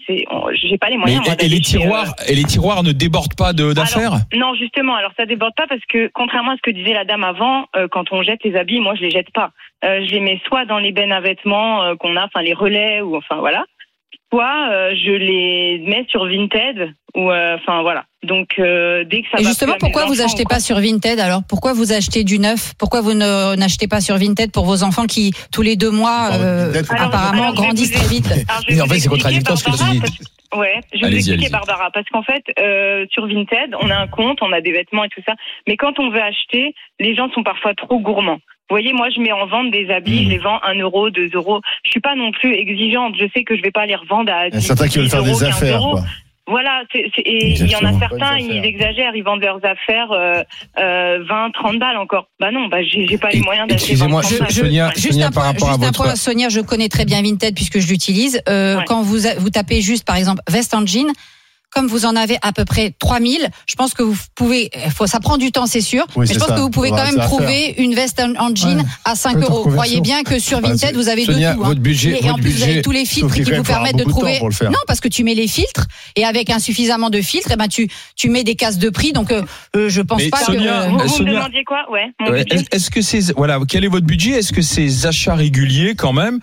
j'ai 0.52 0.76
pas 0.76 0.88
les 0.90 0.96
Mais, 0.96 1.00
moyens. 1.00 1.24
moi, 1.24 1.34
et, 1.40 1.48
les 1.48 1.62
chez, 1.62 1.78
euh, 1.78 1.80
tiroirs, 1.80 2.14
et 2.28 2.34
les 2.34 2.44
tiroirs 2.44 2.82
ne 2.82 2.92
débordent 2.92 3.34
pas 3.36 3.54
d'affaires? 3.54 4.12
non, 4.34 4.54
justement. 4.54 4.94
Alors 4.94 5.12
ça 5.16 5.24
déborde 5.24 5.54
pas 5.56 5.66
parce 5.66 5.80
que 5.88 6.10
contrairement 6.12 6.50
à 6.52 6.56
ce 6.56 6.62
que 6.62 6.70
disait 6.70 6.92
la 6.92 7.06
dame 7.06 7.24
avant, 7.24 7.64
euh, 7.74 7.88
quand 7.90 8.12
on 8.12 8.22
jette 8.22 8.44
les 8.44 8.54
habits, 8.54 8.80
moi 8.80 8.94
je 8.96 9.00
les 9.00 9.10
jette 9.10 9.30
pas. 9.32 9.50
Euh, 9.84 10.04
je 10.06 10.12
les 10.12 10.20
mets 10.20 10.40
soit 10.46 10.66
dans 10.66 10.78
les 10.78 10.92
bennes 10.92 11.12
à 11.12 11.20
vêtements 11.20 11.96
qu'on 11.96 12.16
a, 12.16 12.26
enfin 12.26 12.42
les 12.42 12.52
relais 12.52 13.00
ou 13.00 13.16
enfin 13.16 13.36
voilà, 13.36 13.64
soit 14.32 14.68
euh, 14.70 14.94
je 14.94 15.11
les 15.12 15.82
mets 15.87 16.06
sur 16.08 16.25
Vinted 16.26 16.92
ou 17.14 17.30
euh, 17.30 17.56
enfin 17.56 17.82
voilà. 17.82 18.04
Donc 18.23 18.49
euh, 18.58 19.04
dès 19.04 19.23
que 19.23 19.28
ça 19.32 19.40
Et 19.40 19.44
justement, 19.44 19.75
pourquoi 19.78 20.06
vous 20.06 20.20
achetez 20.20 20.44
pas 20.44 20.61
sur 20.61 20.78
Vinted 20.80 21.18
alors? 21.20 21.42
Pourquoi 21.49 21.73
vous 21.73 21.92
achetez 21.92 22.25
du 22.25 22.38
neuf? 22.38 22.73
Pourquoi 22.78 23.00
vous 23.00 23.14
ne 23.14 23.54
n'achetez 23.56 23.88
pas 23.88 24.00
sur 24.00 24.16
Vinted 24.16 24.50
pour 24.52 24.64
vos 24.64 24.82
enfants 24.82 25.06
qui 25.06 25.32
tous 25.52 25.62
les 25.62 25.76
deux 25.76 25.90
mois 25.90 26.11
Alors, 26.32 26.40
euh, 26.44 26.73
Alors, 26.90 27.06
apparemment 27.06 27.42
alors, 27.44 27.54
grandissent 27.54 27.92
très 27.92 28.08
vite 28.08 28.28
Mais 28.68 28.80
en 28.80 28.85
vous 28.85 28.92
fait, 28.94 29.00
c'est 29.00 29.08
contradictoire 29.08 29.56
ce 29.58 29.64
que 29.64 29.70
tu 29.70 29.76
Barbara, 29.78 29.92
dis. 29.94 30.00
parce- 30.00 30.18
Ouais, 30.56 30.80
je 30.94 31.00
vais 31.04 31.11
vous 31.11 31.16
expliquer. 31.16 31.50
Barbara, 31.50 31.90
parce 31.92 32.06
qu'en 32.08 32.23
fait, 32.23 32.42
euh, 32.58 33.04
sur 33.11 33.26
Vinted, 33.26 33.75
on 33.82 33.90
a 33.90 33.97
un 33.97 34.06
compte, 34.06 34.38
on 34.40 34.50
a 34.50 34.62
des 34.62 34.73
vêtements 34.73 35.04
et 35.04 35.08
tout 35.11 35.20
ça, 35.28 35.35
mais 35.66 35.76
quand 35.76 35.99
on 35.99 36.08
veut 36.08 36.23
acheter, 36.23 36.75
les 36.99 37.14
gens 37.14 37.30
sont 37.32 37.42
parfois 37.42 37.75
trop 37.75 37.99
gourmands. 38.00 38.38
Vous 38.70 38.75
voyez, 38.75 38.92
moi, 38.92 39.08
je 39.14 39.20
mets 39.20 39.32
en 39.32 39.46
vente 39.46 39.70
des 39.70 39.88
habits, 39.90 40.20
Mmh. 40.20 40.25
je 40.25 40.28
les 40.28 40.38
vends 40.38 40.60
1 40.62 40.75
euro, 40.80 41.08
2 41.10 41.30
euros. 41.34 41.60
Je 41.84 41.90
suis 41.90 42.00
pas 42.00 42.14
non 42.14 42.30
plus 42.32 42.52
exigeante. 42.54 43.14
Je 43.18 43.26
sais 43.34 43.42
que 43.44 43.56
je 43.56 43.62
vais 43.62 43.70
pas 43.70 43.87
les 43.87 43.96
revendre 43.96 44.30
à 44.32 44.48
Il 44.48 44.54
y 44.54 44.56
a 44.56 44.60
10, 44.60 44.66
certains 44.66 44.88
qui 44.88 44.98
veulent 44.98 45.06
10 45.06 45.10
faire 45.10 45.20
euros, 45.25 45.38
des 45.38 45.44
15 45.46 45.48
affaires. 45.62 45.80
Quoi. 45.80 46.02
Voilà, 46.50 46.82
et 46.94 47.48
il 47.60 47.66
y 47.70 47.76
en 47.76 47.84
a 47.84 47.98
certains, 47.98 48.38
ils 48.38 48.64
exagèrent, 48.64 49.14
ils 49.14 49.22
vendent 49.22 49.42
leurs 49.42 49.62
affaires 49.66 50.10
euh, 50.12 50.42
euh, 50.78 51.22
20, 51.28 51.50
30 51.52 51.78
balles 51.78 51.98
encore. 51.98 52.28
Bah 52.40 52.50
non, 52.50 52.68
bah 52.68 52.78
j'ai 52.82 53.18
pas 53.18 53.28
les 53.28 53.40
moyens 53.42 53.68
d'acheter 53.68 53.94
20, 53.94 54.06
Excusez-moi, 54.06 54.22
30 54.22 54.32
je- 54.32 54.38
balles. 54.38 54.48
je- 54.50 54.60
Sonia, 54.62 54.90
Juste 54.96 55.12
Sonia, 55.12 55.26
un 55.26 55.30
par 55.30 55.42
point, 55.42 55.52
rapport 55.52 55.68
à 55.68 55.72
un 55.75 55.76
votre- 55.76 56.02
point, 56.04 56.16
Sonia, 56.16 56.48
je 56.48 56.60
connais 56.60 56.88
très 56.88 57.04
bien 57.04 57.20
Vinted 57.22 57.54
puisque 57.54 57.80
je 57.80 57.88
l'utilise. 57.88 58.40
Euh, 58.48 58.78
Ouais. 58.78 58.84
Quand 58.87 59.02
vous, 59.02 59.18
vous 59.38 59.50
tapez 59.50 59.82
juste, 59.82 60.06
par 60.06 60.16
exemple, 60.16 60.40
veste 60.48 60.72
en 60.72 60.87
jean, 60.87 61.12
comme 61.70 61.87
vous 61.87 62.06
en 62.06 62.16
avez 62.16 62.38
à 62.42 62.52
peu 62.52 62.64
près 62.64 62.94
3000, 62.98 63.48
je 63.66 63.75
pense 63.75 63.92
que 63.94 64.02
vous 64.02 64.16
pouvez, 64.34 64.70
faut, 64.96 65.06
ça 65.06 65.20
prend 65.20 65.37
du 65.37 65.52
temps, 65.52 65.66
c'est 65.66 65.80
sûr, 65.82 66.04
Oui, 66.16 66.20
mais 66.20 66.26
c'est 66.26 66.34
je 66.34 66.38
pense 66.38 66.48
ça. 66.48 66.54
que 66.56 66.60
vous 66.60 66.70
pouvez 66.70 66.90
quand 66.90 67.04
même 67.04 67.18
trouver 67.18 67.75
une 67.78 67.94
veste 67.94 68.20
en, 68.20 68.32
en 68.42 68.54
jean 68.54 68.78
Ouais. 68.78 68.84
à 69.04 69.14
5 69.14 69.34
Peut-être 69.34 69.50
en 69.50 69.54
euros. 69.54 69.70
Croyez 69.70 70.00
bien 70.00 70.22
que 70.22 70.38
sur 70.38 70.60
Vinted, 70.60 70.94
vous 70.96 71.08
avez 71.08 71.25
Sonia, 71.25 71.52
de 71.52 71.56
tout. 71.56 71.62
hein. 71.64 71.66
votre 71.68 71.80
budget, 71.80 72.18
Et, 72.20 72.26
et 72.26 72.30
en 72.30 72.37
plus, 72.37 72.50
vous 72.50 72.62
avez 72.62 72.82
tous 72.82 72.90
les 72.90 73.04
filtres 73.04 73.32
qui 73.34 73.42
vous 73.42 73.62
permettent 73.62 73.96
de 73.96 74.04
trouver. 74.04 74.40
Non, 74.40 74.78
parce 74.87 75.00
que 75.00 75.08
tu 75.08 75.25
mets 75.25 75.34
les 75.34 75.46
filtres 75.48 75.87
et 76.16 76.25
avec 76.25 76.50
insuffisamment 76.50 77.10
de 77.10 77.20
filtres, 77.20 77.50
eh 77.52 77.56
ben 77.56 77.68
tu 77.68 77.88
tu 78.16 78.28
mets 78.30 78.44
des 78.44 78.54
cases 78.54 78.78
de 78.78 78.88
prix. 78.90 79.12
Donc, 79.12 79.30
euh, 79.30 79.42
euh, 79.76 79.88
je 79.88 80.00
pense 80.00 80.18
Mais 80.22 80.30
pas 80.30 80.38
Sonia, 80.44 80.87
que. 80.87 80.90
Vous, 80.90 80.98
vous 81.16 81.22
me 81.25 81.30
demandiez 81.32 81.64
quoi? 81.64 81.84
Ouais. 81.90 82.10
Est-ce 82.50 82.64
est-ce 82.72 82.90
que 82.90 83.02
c'est 83.02 83.32
voilà 83.37 83.58
quel 83.68 83.84
est 83.84 83.88
votre 83.88 84.06
budget? 84.06 84.32
Est-ce 84.32 84.52
que 84.52 84.62
ces 84.62 85.06
achats 85.06 85.34
réguliers 85.34 85.94
quand 85.94 86.12
même 86.12 86.40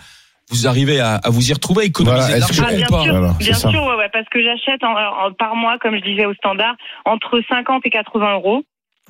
vous 0.51 0.67
arrivez 0.67 0.99
à, 0.99 1.15
à 1.15 1.29
vous 1.29 1.49
y 1.49 1.53
retrouver, 1.53 1.85
économiser 1.85 2.21
Voilà, 2.21 2.35
de 2.35 2.39
l'argent 2.41 2.63
Ah, 2.67 2.73
bien 2.73 2.87
ou 2.87 2.91
pas 2.91 3.03
sûr, 3.03 3.11
Voilà, 3.13 3.33
bien 3.39 3.53
sûr, 3.53 3.83
ouais, 3.83 3.95
ouais, 3.95 4.09
parce 4.13 4.27
que 4.29 4.41
j'achète 4.43 4.83
en, 4.83 4.93
en- 4.93 5.31
par 5.33 5.55
mois, 5.55 5.77
comme 5.79 5.95
je 5.95 6.01
disais 6.03 6.25
au 6.25 6.33
standard, 6.35 6.75
entre 7.05 7.41
50 7.49 7.85
et 7.85 7.89
80 7.89 8.33
euros 8.35 8.63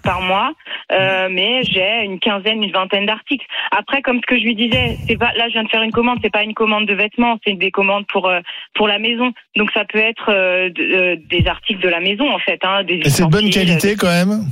par 0.04 0.22
mois, 0.22 0.51
euh, 0.92 1.30
mais 1.32 1.63
j'ai 1.63 2.04
une 2.04 2.20
quinzaine, 2.20 2.62
une 2.62 2.72
vingtaine 2.72 3.08
d'articles. 3.08 3.46
Après, 3.72 4.04
comme 4.04 4.18
ce 4.18 4.27
que 4.27 4.38
je 4.38 4.44
lui 4.44 4.54
disais, 4.56 4.98
c'est 5.08 5.18
pas 5.18 5.34
là, 5.36 5.48
je 5.48 5.54
viens 5.54 5.63
de 5.63 5.70
faire 5.70 5.82
une 5.82 5.92
commande, 5.92 6.20
c'est 6.22 6.30
pas 6.32 6.44
une 6.44 6.54
commande 6.54 6.86
de 6.86 6.94
vêtements, 6.94 7.39
c'est 7.44 7.54
des 7.54 7.72
commandes 7.72 8.06
pour 8.08 8.27
euh, 8.30 8.39
pour 8.75 8.88
la 8.88 9.00
maison. 9.00 9.32
Donc 9.56 9.72
ça 9.74 9.84
peut 9.86 9.98
être 9.98 10.30
euh, 10.30 10.70
de- 10.70 10.82
euh, 10.84 11.15
des 11.27 11.48
articles 11.48 11.82
de 11.82 11.89
la 11.89 12.01
maison 12.01 12.30
en 12.32 12.38
fait, 12.39 12.60
hein, 12.63 12.84
des 12.84 12.98
Et 13.04 13.10
c'est 13.10 13.25
de 13.25 13.30
bonne 13.30 13.50
qualité 13.50 13.96
quand 13.96 14.08
même? 14.08 14.46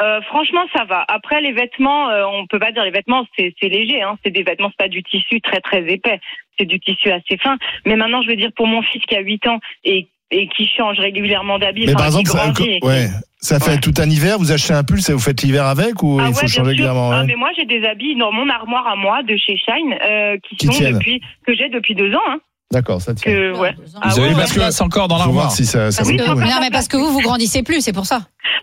Euh, 0.00 0.20
franchement, 0.22 0.64
ça 0.74 0.84
va. 0.84 1.04
Après, 1.08 1.40
les 1.40 1.52
vêtements, 1.52 2.08
euh, 2.10 2.24
on 2.26 2.46
peut 2.46 2.58
pas 2.58 2.72
dire 2.72 2.84
les 2.84 2.90
vêtements, 2.90 3.26
c'est 3.36 3.52
léger. 3.62 4.02
Hein. 4.02 4.16
C'est 4.24 4.30
des 4.30 4.42
vêtements, 4.42 4.68
c'est 4.70 4.84
pas 4.84 4.88
du 4.88 5.02
tissu 5.02 5.40
très 5.40 5.60
très 5.60 5.82
épais. 5.90 6.20
C'est 6.58 6.64
du 6.66 6.78
tissu 6.80 7.10
assez 7.10 7.36
fin. 7.38 7.56
Mais 7.86 7.96
maintenant, 7.96 8.22
je 8.22 8.28
veux 8.28 8.36
dire 8.36 8.50
pour 8.56 8.66
mon 8.66 8.82
fils 8.82 9.02
qui 9.02 9.16
a 9.16 9.20
8 9.20 9.46
ans 9.46 9.58
et 9.84 10.08
et 10.32 10.46
qui 10.46 10.68
change 10.68 10.96
régulièrement 11.00 11.58
d'habits. 11.58 11.86
Mais 11.86 11.92
par 11.94 12.06
exemple, 12.06 12.28
ça, 12.28 12.38
grandit 12.38 12.70
et 12.70 12.78
qui- 12.78 12.86
ouais, 12.86 13.06
ça 13.38 13.58
fait 13.58 13.72
Ouais. 13.72 13.80
tout 13.80 13.92
un 13.98 14.08
hiver, 14.08 14.38
vous 14.38 14.52
achetez 14.52 14.72
un 14.72 14.84
pull, 14.84 15.00
ça 15.00 15.12
vous 15.12 15.18
faites 15.18 15.42
l'hiver 15.42 15.64
avec 15.66 16.04
ou 16.04 16.18
Ah 16.20 16.26
il 16.28 16.34
faut 16.34 16.42
ouais, 16.42 16.46
changer 16.46 16.68
régulièrement 16.70 17.10
Ah, 17.10 17.24
mais 17.24 17.34
moi 17.34 17.50
j'ai 17.56 17.64
des 17.64 17.84
habits 17.84 18.14
dans 18.14 18.30
mon 18.30 18.48
armoire 18.48 18.86
à 18.86 18.94
moi 18.94 19.24
de 19.24 19.36
chez 19.36 19.56
Shine 19.56 19.98
euh, 20.08 20.36
qui, 20.48 20.54
Qui 20.54 20.66
sont 20.66 20.72
tiennent. 20.72 20.98
depuis 20.98 21.20
que 21.44 21.52
j'ai 21.56 21.68
depuis 21.68 21.96
deux 21.96 22.14
ans. 22.14 22.20
Hein, 22.28 22.38
D'accord, 22.72 23.02
ça 23.02 23.14
tient. 23.14 23.32
que 23.32 23.58
ouais. 23.58 23.74
Ah 24.00 24.10
Vous 24.10 24.20
avez 24.20 24.28
ouais, 24.28 24.34
la 24.36 24.44
ouais. 24.46 24.52
place 24.54 24.80
encore 24.80 25.08
dans 25.08 25.16
Faut 25.16 25.24
l'armoire. 25.24 25.50
si 25.50 25.66
ça, 25.66 25.90
ça 25.90 25.98
Parce 26.02 26.10
vaut 26.10 26.16
que, 26.16 26.22
ouais. 26.22 26.44
non, 26.48 26.60
mais 26.60 26.70
parce 26.70 26.86
que 26.86 26.96
vous, 26.96 27.10
vous 27.12 27.20
grandissez 27.20 27.64
plus, 27.64 27.80
c'est 27.80 27.92
pour 27.92 28.06
ça. 28.06 28.20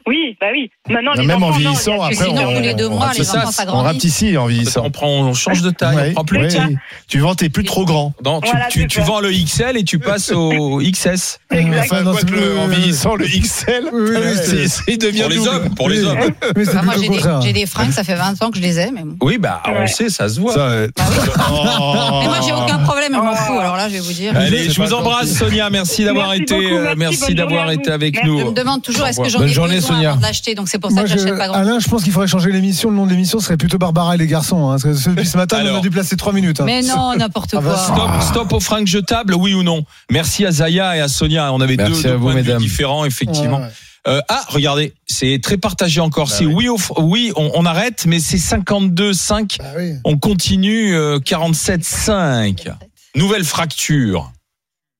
Oui, 0.07 0.37
bah 0.39 0.47
oui. 0.53 0.71
Maintenant 0.89 1.11
les 1.13 1.25
Même 1.25 1.43
en 1.43 1.47
enfants, 1.49 1.53
non, 1.55 1.57
vieillissant, 1.59 1.91
il 1.91 1.97
y 1.97 1.99
a- 1.99 2.03
après, 2.05 2.15
sinon, 2.15 2.41
on, 2.49 2.55
tous 2.55 2.61
les 2.61 2.73
deux 2.73 2.87
on 2.87 2.95
mois, 2.95 3.11
les 3.17 3.23
ça, 3.25 3.39
enfants, 3.39 3.51
ça 3.51 3.63
on 3.63 3.65
grandit. 3.67 3.85
rapetissit 3.87 4.37
en 4.37 4.45
vieillissant. 4.45 4.81
On 4.85 4.91
prend, 4.91 5.07
on 5.09 5.33
change 5.33 5.61
de 5.61 5.69
taille, 5.71 5.95
Ouais, 5.97 6.09
on 6.11 6.13
prend 6.13 6.23
plus 6.25 6.37
ouais. 6.39 6.47
de 6.47 6.53
taille. 6.53 6.77
Tu 7.09 7.19
vends, 7.19 7.35
t'es 7.35 7.49
plus 7.49 7.65
trop 7.65 7.83
grand. 7.83 8.13
Non, 8.23 8.39
tu, 8.39 8.49
Voilà, 8.49 8.67
tu, 8.67 8.81
c'est 8.81 8.87
tu 8.87 8.99
ça. 9.01 9.05
vends 9.05 9.19
le 9.19 9.29
XL 9.31 9.75
et 9.77 9.83
tu 9.83 9.99
passes 9.99 10.31
au 10.31 10.79
XS. 10.81 11.39
Exact. 11.51 11.79
Enfin, 11.91 12.01
non, 12.03 12.11
Quoi 12.11 12.19
c'est 12.21 12.27
que 12.27 12.31
le- 12.35 12.37
plus- 12.53 12.57
en 12.59 12.67
vieillissant, 12.67 13.15
le 13.15 13.25
XL, 13.27 13.89
Oui, 13.91 14.15
c'est- 14.41 14.67
c'est- 14.69 14.83
il 14.87 14.97
devient 14.97 15.21
Pour 15.23 15.29
les 15.29 15.35
double. 15.35 15.49
hommes, 15.49 15.75
pour 15.75 15.89
les 15.89 16.03
hommes. 16.05 16.17
Mais 16.55 16.63
c'est 16.65 16.71
Enfin, 16.77 16.83
moi, 16.83 16.93
plutôt 16.95 17.13
j'ai 17.41 17.51
des, 17.53 17.59
j'ai 17.59 17.65
fringues, 17.65 17.91
ça 17.91 18.03
fait 18.05 18.15
20 18.15 18.41
ans 18.41 18.49
que 18.51 18.57
je 18.57 18.61
les 18.63 18.79
ai, 18.79 18.91
mais 18.91 19.01
bon. 19.03 19.17
Oui, 19.21 19.37
bah, 19.37 19.61
on 19.67 19.71
Ouais. 19.73 19.87
sait, 19.87 20.09
ça 20.09 20.29
se 20.29 20.39
voit. 20.39 20.53
Ça, 20.53 20.59
euh, 20.61 20.87
Bah 20.95 21.03
oh. 21.51 22.19
Mais 22.21 22.27
moi, 22.27 22.37
j'ai 22.45 22.53
aucun 22.53 22.79
problème, 22.79 23.13
je 23.13 23.19
m'en 23.19 23.35
fous. 23.35 23.59
Alors 23.59 23.75
là, 23.75 23.89
je 23.89 23.96
vais 23.99 24.05
vous 24.07 24.13
dire. 24.13 24.37
Allez, 24.37 24.69
je 24.69 24.81
vous 24.81 24.93
embrasse, 24.93 25.31
Sonia. 25.33 25.69
Merci 25.69 26.03
d'avoir 26.03 26.33
été, 26.33 26.53
beaucoup, 26.55 26.75
euh, 26.75 26.95
merci, 26.97 27.33
d'avoir 27.35 27.69
été 27.71 27.91
avec 27.91 28.15
Merci. 28.15 28.29
nous. 28.29 28.39
Je 28.39 28.45
me 28.45 28.51
demande 28.51 28.81
toujours 28.81 29.05
est-ce 29.07 29.19
que 29.19 29.29
j'en 29.29 29.41
ai 29.41 29.47
journée, 29.47 29.75
besoin 29.75 29.95
Sonia. 29.95 30.09
avant 30.11 30.17
de 30.19 30.23
l'acheter, 30.23 30.55
donc 30.55 30.69
c'est 30.69 30.79
pour 30.79 30.89
ça 30.91 30.95
Moi, 30.95 31.03
que 31.03 31.09
je- 31.09 31.17
j'achète 31.17 31.37
pas 31.37 31.47
grand. 31.47 31.57
Alain, 31.57 31.79
je 31.79 31.87
pense 31.87 32.03
qu'il 32.03 32.11
faudrait 32.13 32.27
changer 32.27 32.51
l'émission. 32.51 32.89
Le 32.89 32.95
nom 32.95 33.05
de 33.05 33.11
l'émission 33.11 33.39
serait 33.39 33.57
plutôt 33.57 33.77
Barbara 33.77 34.15
et 34.15 34.17
les 34.17 34.27
garçons. 34.27 34.69
Hein, 34.69 34.77
parce 34.81 34.83
que 35.03 35.09
depuis 35.09 35.27
ce 35.27 35.37
matin, 35.37 35.57
on 35.57 35.65
Alors. 35.65 35.77
a 35.77 35.81
dû 35.81 35.89
placer 35.89 36.15
3 36.17 36.33
minutes. 36.33 36.59
hein. 36.61 36.65
Mais 36.65 36.81
non, 36.81 37.15
n'importe 37.15 37.53
Ah 37.53 37.61
bah, 37.61 37.69
quoi. 37.71 37.77
Stop, 38.21 38.21
stop 38.21 38.53
aux 38.53 38.59
fringues 38.59 38.87
jetables, 38.87 39.33
oui 39.35 39.53
ou 39.53 39.63
non? 39.63 39.83
Merci 40.11 40.45
à 40.45 40.51
Zaya 40.51 40.95
et 40.97 40.99
à 41.01 41.07
Sonia. 41.07 41.51
On 41.53 41.61
avait 41.61 41.75
Merci 41.75 42.03
deux, 42.03 42.09
deux 42.09 42.15
vous, 42.15 42.31
points 42.31 42.41
de 42.41 42.51
vue 42.53 42.57
différents, 42.57 43.05
effectivement. 43.05 43.57
Ouais, 43.57 43.63
ouais. 43.63 43.69
Euh, 44.07 44.21
ah, 44.29 44.41
regardez, 44.47 44.93
c'est 45.05 45.37
très 45.43 45.57
partagé 45.57 45.99
encore. 45.99 46.27
Bah 46.29 46.35
c'est 46.37 46.45
oui. 46.45 46.69
oui, 46.97 47.33
on, 47.35 47.51
on 47.55 47.65
arrête, 47.65 48.05
mais 48.07 48.19
c'est 48.21 48.37
52-5. 48.37 49.57
Ah 49.59 49.63
oui. 49.77 49.95
On 50.05 50.17
continue 50.17 50.95
euh, 50.95 51.19
47-5. 51.19 52.69
Nouvelle 53.17 53.43
fracture. 53.43 54.31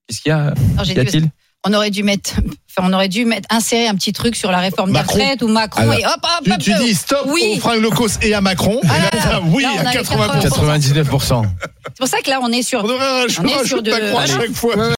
Qu'est-ce 0.08 0.22
qu'il 0.22 0.30
y 0.30 0.34
a 0.34 0.54
Non, 0.76 0.84
j'ai 0.84 0.92
Y 0.92 0.96
dit- 0.96 1.00
a-t-il 1.02 1.30
on 1.66 1.74
aurait 1.74 1.90
dû 1.90 2.02
mettre, 2.04 2.36
enfin, 2.70 2.88
on 2.90 2.94
aurait 2.94 3.10
dû 3.10 3.26
mettre, 3.26 3.48
insérer 3.54 3.88
un 3.88 3.96
petit 3.96 4.14
truc 4.14 4.38
sur 4.38 4.52
la 4.52 4.60
réforme 4.60 4.90
des 4.90 5.00
Macron. 5.00 5.16
retraites 5.16 5.42
ou 5.42 5.48
Macron 5.50 5.82
Alors, 5.82 5.96
et 5.96 6.06
hop, 6.06 6.14
hop, 6.24 6.44
Tu, 6.46 6.52
hop, 6.54 6.60
tu 6.60 6.74
hop. 6.74 6.80
dis 6.82 6.94
stop 6.94 7.26
Oui. 7.28 7.56
aux 7.58 7.60
fringues 7.60 7.82
locaux 7.82 8.08
et 8.22 8.34
à 8.34 8.40
Macron. 8.40 8.80
Ah 8.88 8.96
et 8.96 9.02
là, 9.18 9.32
là, 9.32 9.42
oui 9.44 9.64
là, 9.64 9.72
à 9.76 9.80
a 9.82 9.92
les 9.92 9.98
80%. 10.00 10.40
99%. 10.48 11.46
C'est 11.88 11.98
pour 11.98 12.08
ça 12.08 12.22
que 12.22 12.30
là, 12.30 12.40
on 12.42 12.52
est 12.54 12.62
sur, 12.62 12.86
On 12.86 12.88
devrait 12.88 13.26
On 13.42 13.44
est 13.48 13.66
sur 13.68 13.82
de- 13.82 13.92
à 13.92 14.26
chaque 14.28 14.54
fois. 14.54 14.76